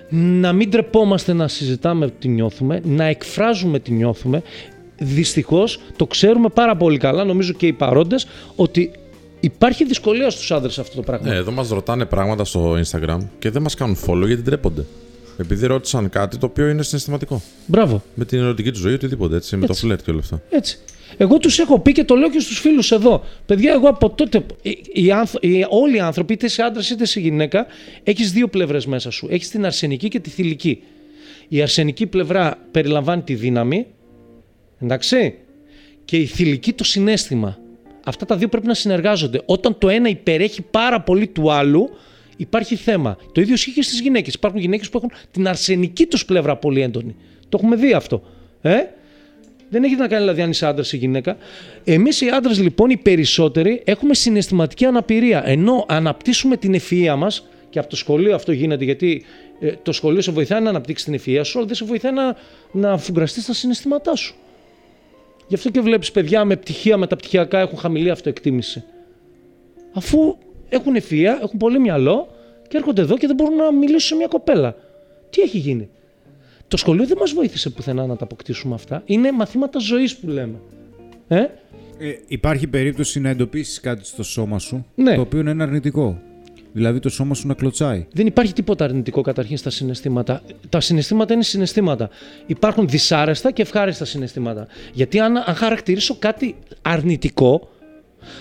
[0.10, 4.42] Να μην τρεπόμαστε να συζητάμε τι νιώθουμε, να εκφράζουμε τι νιώθουμε.
[4.98, 8.92] Δυστυχώς το ξέρουμε πάρα πολύ καλά, νομίζω και οι παρόντες, ότι
[9.40, 11.28] υπάρχει δυσκολία στους άντρε αυτό το πράγμα.
[11.30, 14.86] Ναι, εδώ μας ρωτάνε πράγματα στο Instagram και δεν μας κάνουν follow γιατί ντρέπονται.
[15.38, 17.42] Επειδή ρώτησαν κάτι το οποίο είναι συναισθηματικό.
[17.66, 18.04] Μπράβο.
[18.16, 19.86] Με την ερωτική του ζωή, οτιδήποτε έτσι, με το Έτσι.
[19.86, 20.42] φλερτ και όλα αυτά.
[20.50, 20.80] Έτσι.
[21.18, 23.24] Εγώ τους έχω πει και το λέω και στους φίλους εδώ.
[23.46, 24.46] Παιδιά, εγώ από τότε.
[24.62, 27.66] Οι, οι άνθρω- οι- όλοι οι άνθρωποι, είτε είσαι άντρας είτε είσαι γυναίκα,
[28.04, 29.28] έχεις δύο πλευρές μέσα σου.
[29.32, 30.84] Έχεις την αρσενική και τη θηλυκή.
[31.48, 33.86] Η αρσενική πλευρά περιλαμβάνει τη δύναμη.
[34.80, 35.34] Εντάξει.
[36.06, 37.58] Και η θηλυκή το συνέστημα.
[38.04, 39.42] Αυτά τα δύο πρέπει να συνεργάζονται.
[39.46, 41.90] Όταν το ένα υπερέχει πάρα πολύ του άλλου,
[42.38, 43.18] υπάρχει θέμα.
[43.32, 44.34] Το ίδιο ισχύει και στις γυναίκες.
[44.34, 47.16] Υπάρχουν γυναίκες που έχουν την αρσενική τους πλευρά πολύ έντονη.
[47.50, 48.24] Το έχουμε δει αυτό.
[48.62, 48.78] Ε;
[49.70, 51.38] Δεν έχει να κάνει δηλαδή αν είσαι άντρας ή γυναίκα.
[51.84, 55.44] Εμείς οι άντρες λοιπόν, οι περισσότεροι, έχουμε συναισθηματική αναπηρία.
[55.46, 59.24] Ενώ αναπτύσσουμε την ευφυα μας, και από το σχολείο αυτό γίνεται, γιατί
[59.60, 62.36] ε, το σχολείο σε βοηθάει να αναπτύξεις την ευφυα σου, αλλά δεν σε βοηθάει να,
[62.72, 64.36] να φουγκραστεί τα συναισθήματά σου.
[65.48, 68.84] Γι' αυτό και βλέπεις παιδιά με πτυχία μεταπτυχιακά έχουν χαμηλή αυτοεκτίμηση.
[69.94, 70.38] Αφού
[70.70, 72.28] έχουν ευφυα, έχουν πολύ μυαλό
[72.68, 74.76] και έρχονται εδώ και δεν μπορούν να μιλήσουν σε μια κοπέλα.
[75.30, 75.90] Τι έχει γίνει;
[76.70, 79.02] Το σχολείο δεν μας βοήθησε πουθενά να τα αποκτήσουμε αυτά.
[79.06, 80.60] Είναι μαθήματα ζωής που λέμε.
[81.28, 81.38] Ε;
[81.98, 85.16] Ε, υπάρχει περίπτωση να εντοπίσεις κάτι στο σώμα σου Ναι.
[85.16, 86.22] το οποίο είναι αρνητικό.
[86.72, 88.06] Δηλαδή το σώμα σου να κλωτσάει.
[88.12, 90.42] Δεν υπάρχει τίποτα αρνητικό καταρχήν στα συναισθήματα.
[90.70, 92.10] Τα συναισθήματα είναι συναισθήματα.
[92.46, 94.68] Υπάρχουν δυσάρεστα και ευχάριστα συναισθήματα.
[94.94, 97.70] Γιατί αν, αν χαρακτηρίσω κάτι αρνητικό,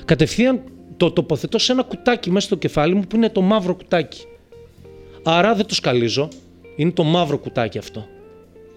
[0.04, 0.60] κατευθείαν
[0.96, 4.24] το τοποθετώ σε ένα κουτάκι μέσα στο κεφάλι μου που είναι το μαύρο κουτάκι.
[5.22, 6.28] Άρα δεν το σκαλίζω.
[6.76, 8.06] Είναι το μαύρο κουτάκι αυτό.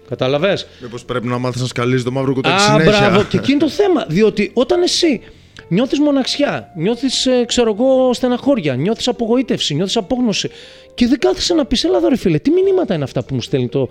[0.08, 2.98] Κατάλαβες; Μήπως πρέπει να μάθεις να σκαλίζεις το μαύρο κουτάκι Α, συνέχεια.
[3.08, 3.22] μπράβο.
[3.22, 4.04] Και εκεί είναι το θέμα.
[4.08, 5.20] Διότι όταν εσύ
[5.68, 10.50] νιώθεις μοναξιά, νιώθεις, ξέρω εγώ, στεναχώρια, νιώθεις απογοήτευση, νιώθεις απόγνωση
[10.94, 13.40] και δεν κάθεσαι να πεις, Ελά, εδώ, ρε φίλε, τι μηνύματα είναι αυτά που μου
[13.40, 13.88] στέλνει το.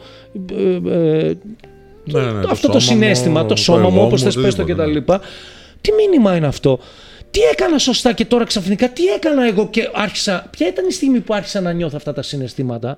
[0.52, 0.78] ε, ε,
[2.06, 4.56] Ναι, ναι, ναι, αυτό το, σώμα συνέστημα, μου, το σώμα μου, εγώ όπως θες πες
[4.56, 5.00] το οτιδήποτε, ναι.
[5.00, 5.14] κτλ.
[5.82, 6.80] Τι μήνυμα είναι αυτό;
[7.32, 10.48] Τι έκανα σωστά και τώρα ξαφνικά, τι έκανα εγώ και άρχισα.
[10.52, 12.98] Ποια ήταν η στιγμή που άρχισα να νιώθω αυτά τα συναισθήματα;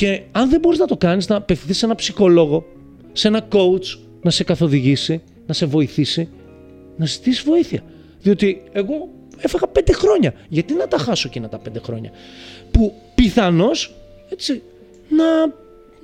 [0.00, 2.66] Και αν δεν μπορείς να το κάνεις, να απευθυνθείς σε ένα ψυχολόγο,
[3.12, 6.28] σε ένα coach, να σε καθοδηγήσει, να σε βοηθήσει,
[6.96, 7.82] να ζητήσεις βοήθεια.
[8.22, 10.34] Διότι εγώ έφαγα πέντε χρόνια.
[10.48, 12.10] Γιατί να τα χάσω εκείνα τα πέντε χρόνια;
[12.70, 13.94] Που πιθανώς
[14.28, 14.62] έτσι
[15.08, 15.46] να,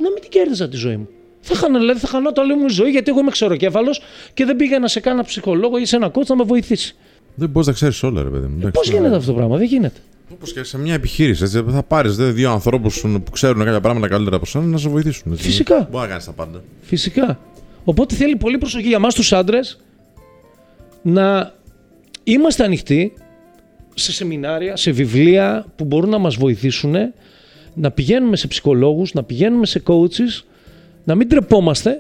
[0.03, 1.09] να μην την κέρδιζα τη ζωή μου.
[1.41, 4.01] Θα χάνω, δηλαδή, θα χανώ το όλη μου η ζωή γιατί εγώ είμαι ξεροκέφαλος
[4.35, 6.95] και δεν πήγαινα σε κάνα ψυχολόγο ή σε ένα coach να με βοηθήσει.
[7.35, 8.71] Δεν μπορείς να ξέρεις όλα, ρε παιδί μου.
[8.71, 10.01] Πώς γίνεται αυτό το πράγμα, δεν γίνεται.
[10.33, 11.43] Όπω και σε μια επιχείρηση.
[11.43, 15.33] Έτσι, θα πάρεις δύο ανθρώπους που ξέρουν κάποια πράγματα καλύτερα από σένα να σε βοηθήσουν.
[15.33, 15.45] Έτσι.
[15.45, 15.89] Φυσικά.
[15.91, 16.63] Μπορεί να κάνεις τα πάντα.
[16.81, 17.41] Φυσικά.
[17.85, 19.81] Οπότε θέλει πολύ προσοχή για μας τους άντρες
[21.03, 21.55] να
[22.25, 23.13] είμαστε ανοιχτοί
[23.95, 26.95] σε σεμινάρια, σε βιβλία που μπορούν να μας βοηθήσουν,
[27.75, 30.45] να πηγαίνουμε σε ψυχολόγους, να πηγαίνουμε σε coaches,
[31.05, 31.99] να μην τρεπόμαστε,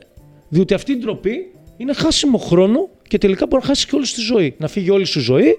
[0.48, 4.20] διότι αυτή η ντροπή είναι χάσιμο χρόνο και τελικά μπορεί να χάσει και όλη τη
[4.20, 4.54] ζωή.
[4.58, 5.56] Να φύγει όλη σου ζωή,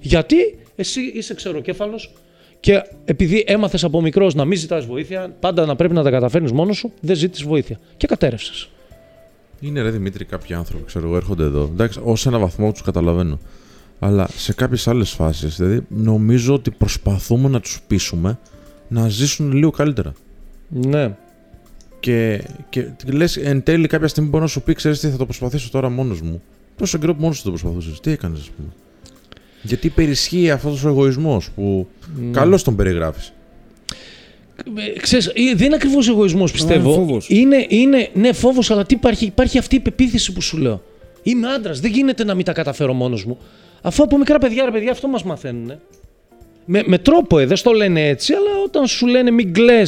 [0.00, 0.36] γιατί
[0.80, 2.12] εσύ είσαι ξεροκέφαλος
[2.60, 6.52] και επειδή έμαθες από μικρός να μην ζητάς βοήθεια, πάντα να πρέπει να τα καταφέρνεις
[6.52, 7.78] μόνος σου, δεν ζήτησες βοήθεια.
[7.96, 8.68] Και κατέρευσες.
[9.60, 11.62] Είναι ρε Δημήτρη, κάποιοι άνθρωποι ξέρω εγώ έρχονται εδώ.
[11.72, 13.38] Εντάξει, ως ένα βαθμό τους καταλαβαίνω.
[13.98, 18.38] Αλλά σε κάποιες άλλες φάσεις, δηλαδή νομίζω ότι προσπαθούμε να τους πείσουμε
[18.88, 20.12] να ζήσουν λίγο καλύτερα.
[20.68, 21.16] Ναι.
[22.00, 25.24] Και, και λες, εν τέλει κάποια στιγμή μπορεί να σου πει: Ξέρεις τι, θα το
[25.24, 26.42] προσπαθήσω τώρα μόνος μου.
[26.76, 28.00] Τόσο καιρό που μόνος σου το προσπαθούσες.
[28.00, 28.68] Τι έκανες, ας πούμε.
[29.62, 31.86] Γιατί υπερισχύει αυτός ο εγωισμός που
[32.16, 32.30] Ναι.
[32.30, 33.32] καλώς τον περιγράφεις.
[34.94, 36.92] Ε, Ξέρεις, ε, δεν είναι ακριβώς εγωισμός, πιστεύω.
[36.92, 37.26] φόβος.
[37.28, 40.82] Είναι, είναι, ναι, φόβος, αλλά τι υπάρχει, υπάρχει αυτή η πεποίθηση που σου λέω.
[41.22, 43.38] Είμαι άντρας, δεν γίνεται να μην τα καταφέρω μόνος μου.
[43.82, 45.72] Αφού από μικρά παιδιά, ρε παιδιά, αυτό μας μαθαίνουν.
[46.64, 49.82] Με, με τρόπο, ε, δεν στο λένε έτσι, αλλά όταν σου λένε μην κλε,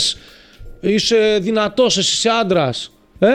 [0.81, 2.93] είσαι δυνατός, εσύ είσαι άντρας.
[3.19, 3.27] Ε,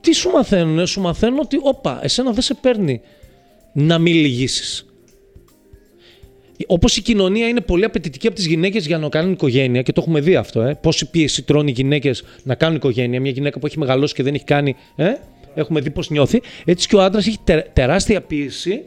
[0.00, 3.00] τι σου μαθαίνουν, σου μαθαίνουν ότι, όπα, εσένα δεν σε παίρνει
[3.72, 4.84] να μην λυγίσει.
[6.66, 10.00] Όπως η κοινωνία είναι πολύ απαιτητική από τις γυναίκες για να κάνουν οικογένεια, και το
[10.00, 13.20] έχουμε δει αυτό, ε, πόση πίεση τρώνε οι γυναίκες να κάνουν οικογένεια.
[13.20, 15.12] Μια γυναίκα που έχει μεγαλώσει και δεν έχει κάνει, ε,
[15.54, 16.42] έχουμε δει πώς νιώθει.
[16.64, 18.82] Έτσι και ο άντρας έχει τε- τεράστια πίεση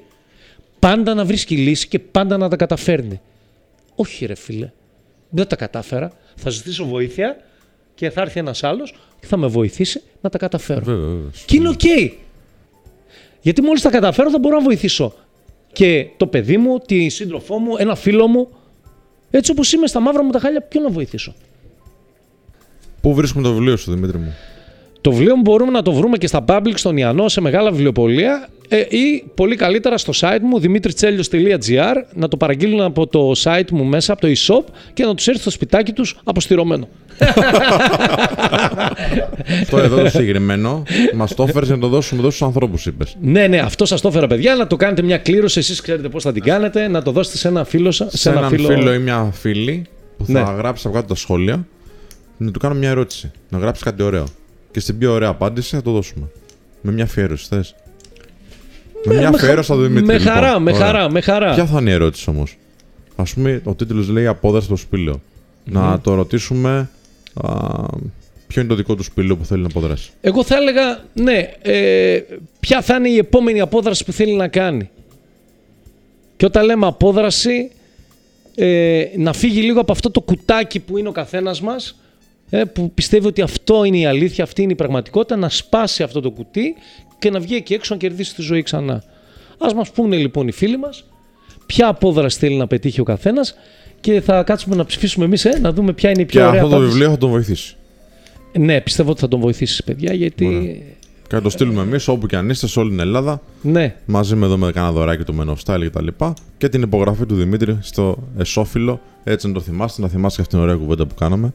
[0.80, 3.22] πάντα να βρίσκει λύση και πάντα να τα καταφέρνει.
[3.96, 4.72] Όχι, ρε φίλε.
[5.30, 6.12] Δεν τα κατάφερα.
[6.36, 7.38] Θα ζητήσω βοήθεια
[7.96, 10.82] και θα έρθει ένας άλλος και θα με βοηθήσει να τα καταφέρω.
[10.84, 11.30] Βέβαια, βέβαια.
[11.46, 11.82] Και είναι οκ.
[13.42, 15.14] Γιατί μόλις τα καταφέρω θα μπορώ να βοηθήσω
[15.76, 18.48] και το παιδί μου, τη σύντροφό μου, ένα φίλο μου.
[19.30, 21.36] Έτσι όπως είμαι στα μαύρα μου τα χάλια, ποιον να βοηθήσω;
[23.02, 24.34] Πού βρίσκουμε το βιβλίο σου, Δημήτρη μου;
[25.06, 28.48] Το βιβλίο μου μπορούμε να το βρούμε και στα public στον Ιαννό σε μεγάλα βιβλιοπολία
[28.68, 33.84] ε, ή πολύ καλύτερα στο site μου dimitriτσέλιος.gr να το παραγγείλουν από το site μου
[33.84, 36.88] μέσα από το e-shop και να τους έρθει στο σπιτάκι τους αποστηρωμένο.
[39.70, 40.84] το εδώ το συγκεκριμένο
[41.16, 43.18] μας το έφερες να το δώσουμε εδώ στους ανθρώπους, είπες.
[43.22, 46.24] Ναι, ναι, αυτό σας το έφερα παιδιά, να το κάνετε μια κλήρωση, εσείς ξέρετε πώς
[46.24, 48.20] θα την κάνετε, να το δώσετε σε ένα φίλο σας.
[48.20, 48.94] Σε έναν φίλο...
[48.94, 49.86] ή μια φίλη
[50.18, 50.54] που θα Ναι.
[50.58, 51.68] γράψει από κάτω τα σχόλια
[52.38, 53.32] να του κάνω μια ερώτηση.
[53.50, 54.26] Να γράψει κάτι ωραίο.
[54.76, 56.28] Και στην πιο ωραία απάντηση θα το δώσουμε.
[56.82, 57.76] Με μια αφιέρωση, θες;
[59.06, 60.06] Με μια με χα- αφιέρωση θα το Δημήτρη.
[60.06, 60.34] με λοιπόν.
[60.34, 60.86] χαρά, με Ωραία.
[60.86, 61.54] χαρά, με χαρά.
[61.54, 62.58] Ποια θα είναι η ερώτηση όμως;
[63.16, 65.22] Α πούμε, ο τίτλος λέει Απόδραση στο σπήλαιο.
[65.66, 66.90] Να το ρωτήσουμε
[67.34, 67.50] α,
[68.48, 70.10] ποιο είναι το δικό του σπήλαιο που θέλει να αποδράσει.
[70.22, 72.20] Εγώ θα έλεγα, ναι, ε,
[72.60, 74.90] ποια θα είναι η επόμενη απόδραση που θέλει να κάνει.
[76.38, 77.72] Και όταν λέμε απόδραση,
[78.56, 81.96] ε, να φύγει λίγο από αυτό το κουτάκι που είναι ο καθένας μας, ε,
[82.74, 86.32] που πιστεύει ότι αυτό είναι η αλήθεια, αυτή είναι η πραγματικότητα, να σπάσει αυτό το
[86.32, 86.76] κουτί
[87.20, 89.04] και να βγει εκεί έξω να κερδίσει τη ζωή ξανά.
[89.58, 91.06] Ας μας πούνε λοιπόν οι φίλοι μας,
[91.66, 93.56] ποια απόδραση θέλει να πετύχει ο καθένας
[94.00, 96.62] και θα κάτσουμε να ψηφίσουμε εμείς, ε, να δούμε ποια είναι η πιο Και ωραία
[96.62, 96.94] αυτό το απάντηση.
[96.98, 97.76] βιβλίο θα τον βοηθήσει.
[98.58, 100.46] Ναι, πιστεύω ότι θα τον βοηθήσει, παιδιά, γιατί...
[100.46, 100.74] Ωραία.
[101.28, 103.42] Και θα το στείλουμε εμείς όπου και αν είστε σε όλη την Ελλάδα.
[103.62, 106.70] Ναι, μαζί με εδώ με κανένα δωράκι του Men of Style και τα λοιπά και
[106.70, 110.68] την υπογραφή του Δημήτρη στο εσόφυλλο, έτσι να το θυμάστε, να θυμάστε και αυτήν την
[110.68, 111.54] ωραία κουβέντα που κάναμε.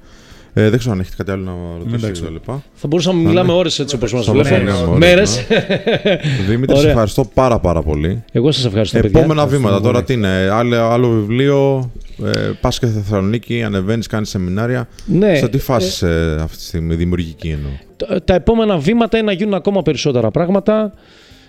[0.53, 2.20] Ε, δεν ξέρω αν έχετε κάτι άλλο να ρωτήσετε Εντάξει.
[2.20, 2.62] και τα λοιπά.
[2.74, 4.80] Θα μπορούσαμε να μιλάμε ώρες έτσι όπως μας Θα μπορούσαμε βλέπετε.
[4.80, 5.46] να μιλάμε ώρες, Μέρες.
[6.48, 6.90] Δημήτρη, σε Ωραία.
[6.90, 8.24] ευχαριστώ πάρα πάρα πολύ.
[8.32, 9.20] Εγώ σας ευχαριστώ παιδιά.
[9.20, 9.86] Επόμενα βήματα πολύ.
[9.86, 11.90] τώρα τι είναι, άλλο, άλλο βιβλίο,
[12.24, 12.30] ε,
[12.61, 14.88] πας και στη Θεσσαλονίκη, ανεβαίνεις, κάνεις σεμινάρια.
[15.07, 19.26] Ναι, Σε τι φάση είσαι αυτή τη στιγμή, δημιουργική εννοώ; τα- τα επόμενα βήματα είναι
[19.26, 20.92] να γίνουν ακόμα περισσότερα πράγματα.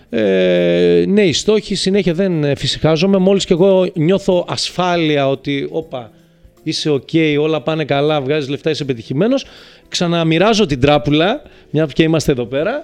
[0.10, 3.18] Ε, ναι, οι στόχοι συνέχεια δεν εφησυχάζομαι.
[3.18, 6.12] Μόλις και εγώ νιώθω ασφάλεια ότι όπα,
[6.64, 7.10] είσαι οκ,
[7.40, 9.46] όλα πάνε καλά, βγάζεις λεφτά, είσαι πετυχημένος.
[9.90, 12.84] Ξαναμοιράζω την τράπουλα, μια και είμαστε εδώ πέρα,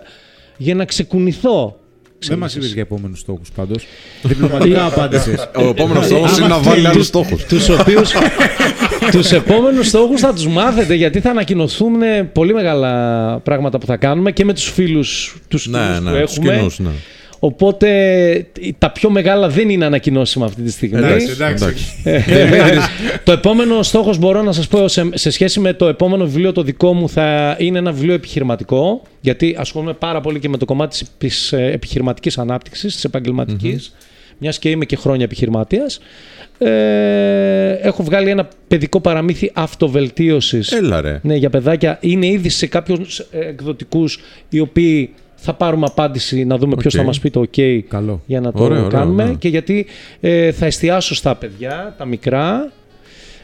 [0.57, 1.80] για να ξεκουνηθώ.
[2.28, 3.86] Δεν μας είπες για επόμενους στόχους πάντως.
[4.23, 5.49] Διπλωματικά απάντησες.
[5.55, 7.43] Ο επόμενος στόχος είναι να βάλει άλλους στόχους.
[7.45, 8.11] τους οποίους
[9.11, 11.93] τους επόμενους στόχους θα τους μάθετε γιατί θα ανακοινωθούν
[12.34, 16.21] πολύ μεγάλα πράγματα που θα κάνουμε και με τους φίλους τους Ναι, κοινούς που ναι,
[16.21, 16.55] τους έχουμε.
[16.55, 16.89] κοινούς, ναι.
[17.39, 20.97] Οπότε τα πιο μεγάλα δεν είναι ανακοινώσιμα αυτή τη στιγμή.
[20.97, 21.85] Εντάξει, Εντάξει.
[23.23, 26.63] το επόμενο στόχος μπορώ να σας πω σε, σε σχέση με το επόμενο βιβλίο το
[26.63, 30.97] δικό μου θα είναι ένα βιβλίο επιχειρηματικό γιατί ασχολούμαι πάρα πολύ και με το κομμάτι
[30.97, 33.93] της, της ε, επιχειρηματικής ανάπτυξης, της επαγγελματικής
[34.38, 35.99] μιας και είμαι και χρόνια επιχειρηματίας.
[36.57, 41.19] Ε, έχω βγάλει ένα παιδικό παραμύθι αυτοβελτίωσης Έλα ρε.
[41.23, 41.97] ναι, για παιδάκια.
[42.01, 44.19] Είναι ήδη σε κάποιους ε, εκδοτικούς
[44.49, 46.99] οι οποίοι θα πάρουμε απάντηση να δούμε ποιος Οκ.
[46.99, 48.21] θα μας πει το OK Καλό.
[48.25, 49.33] για να το Ωραίο, ωραίο, κάνουμε ναι.
[49.33, 49.85] και γιατί
[50.19, 52.71] ε, θα εστιάσω στα παιδιά, τα μικρά,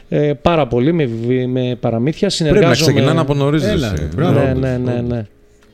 [0.08, 2.28] ε, πάρα πολύ με, βι- με παραμύθια.
[2.28, 2.92] Πρέπει να Συνεργάζομαι...
[2.92, 3.62] ξεκινάνε από νωρίς.
[3.62, 4.40] Έλα, ρε, μπράβο.
[4.40, 5.26] Ναι, ναι, ναι, ναι.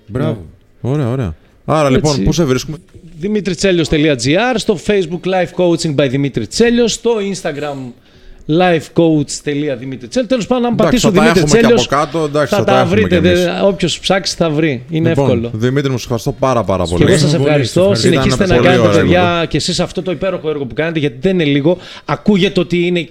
[0.07, 0.45] Μπράβο.
[0.81, 1.35] Ωραία, ωραία.
[1.65, 2.77] Άρα λοιπόν, πού σε βρίσκουμε;
[3.23, 7.77] dimitriτσέλιος.gr Στο Facebook Life Coaching by Dimitri Τσέλιος Στο Instagram
[8.49, 12.25] lifecoach.dimitri Τέλος πάντων, αν Εντάξει, πατήσω θα τα Δημήτρη έχουμε και Τσέλιος, από κάτω.
[12.25, 13.21] Εντάξει, θα θα τα τα έχουμε βρείτε.
[13.21, 13.45] κι εμείς.
[13.45, 14.83] Δεν- Όποιος ψάξει θα βρει.
[14.91, 15.51] Είναι Λοιπόν, εύκολο.
[15.55, 17.05] Δημήτρη, μου σε ευχαριστώ πάρα, πάρα Και πολύ.
[17.05, 17.81] εγώ σας πολύ, ευχαριστώ.
[17.81, 18.09] ευχαριστώ.
[18.09, 20.99] Συνεχίστε Ήταν να πολύ κάνετε, ωραίο παιδιά, και εσείς αυτό το υπέροχο έργο που κάνετε,
[20.99, 21.79] γιατί δεν είναι λίγο.
[22.05, 23.09] Ακούγεται ότι είναι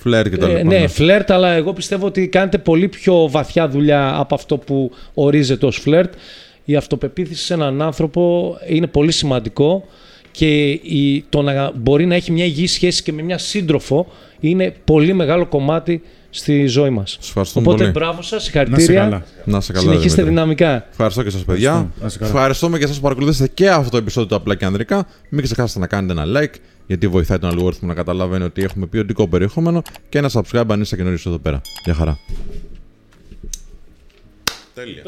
[0.00, 0.62] Φλερ και τα ε, λοιπά.
[0.62, 0.86] ναι, ναι.
[0.86, 5.76] φλερτ, αλλά εγώ πιστεύω ότι κάνετε πολύ πιο βαθιά δουλειά από αυτό που ορίζεται ως
[5.76, 6.12] φλερτ.
[6.64, 9.84] Η αυτοπεποίθηση σε έναν άνθρωπο είναι πολύ σημαντικό
[10.36, 14.06] και η, το να μπορεί να έχει μια υγιή σχέση και με μια σύντροφο
[14.40, 17.10] είναι πολύ μεγάλο κομμάτι στη ζωή μας.
[17.20, 17.90] Σας ευχαριστούμε Οπότε πολύ.
[17.98, 19.00] μπράβο σας, Να σε συγχαρητήρια.
[19.02, 19.24] καλά.
[19.44, 19.84] Να σε καλά.
[19.84, 20.34] Συνεχίστε Δημήτρη.
[20.34, 20.86] δυναμικά.
[20.90, 21.70] Ευχαριστώ και σας, παιδιά.
[21.70, 22.00] Ευχαριστώ.
[22.00, 22.30] Να είστε καλά.
[22.30, 25.06] Ευχαριστούμε και εσά που παρακολουθήσατε και αυτό το επεισόδιο του Απλά και Ανδρικά.
[25.28, 26.54] Μην ξεχάσετε να κάνετε ένα like,
[26.86, 30.96] γιατί βοηθάει τον αλγόριθμο να καταλαβαίνει ότι έχουμε ποιοτικό περιεχόμενο και ένα subscribe αν είστε
[30.96, 31.60] καινούριο εδώ πέρα.
[31.84, 32.18] Γεια χαρά.
[34.74, 35.02] Τέλεια.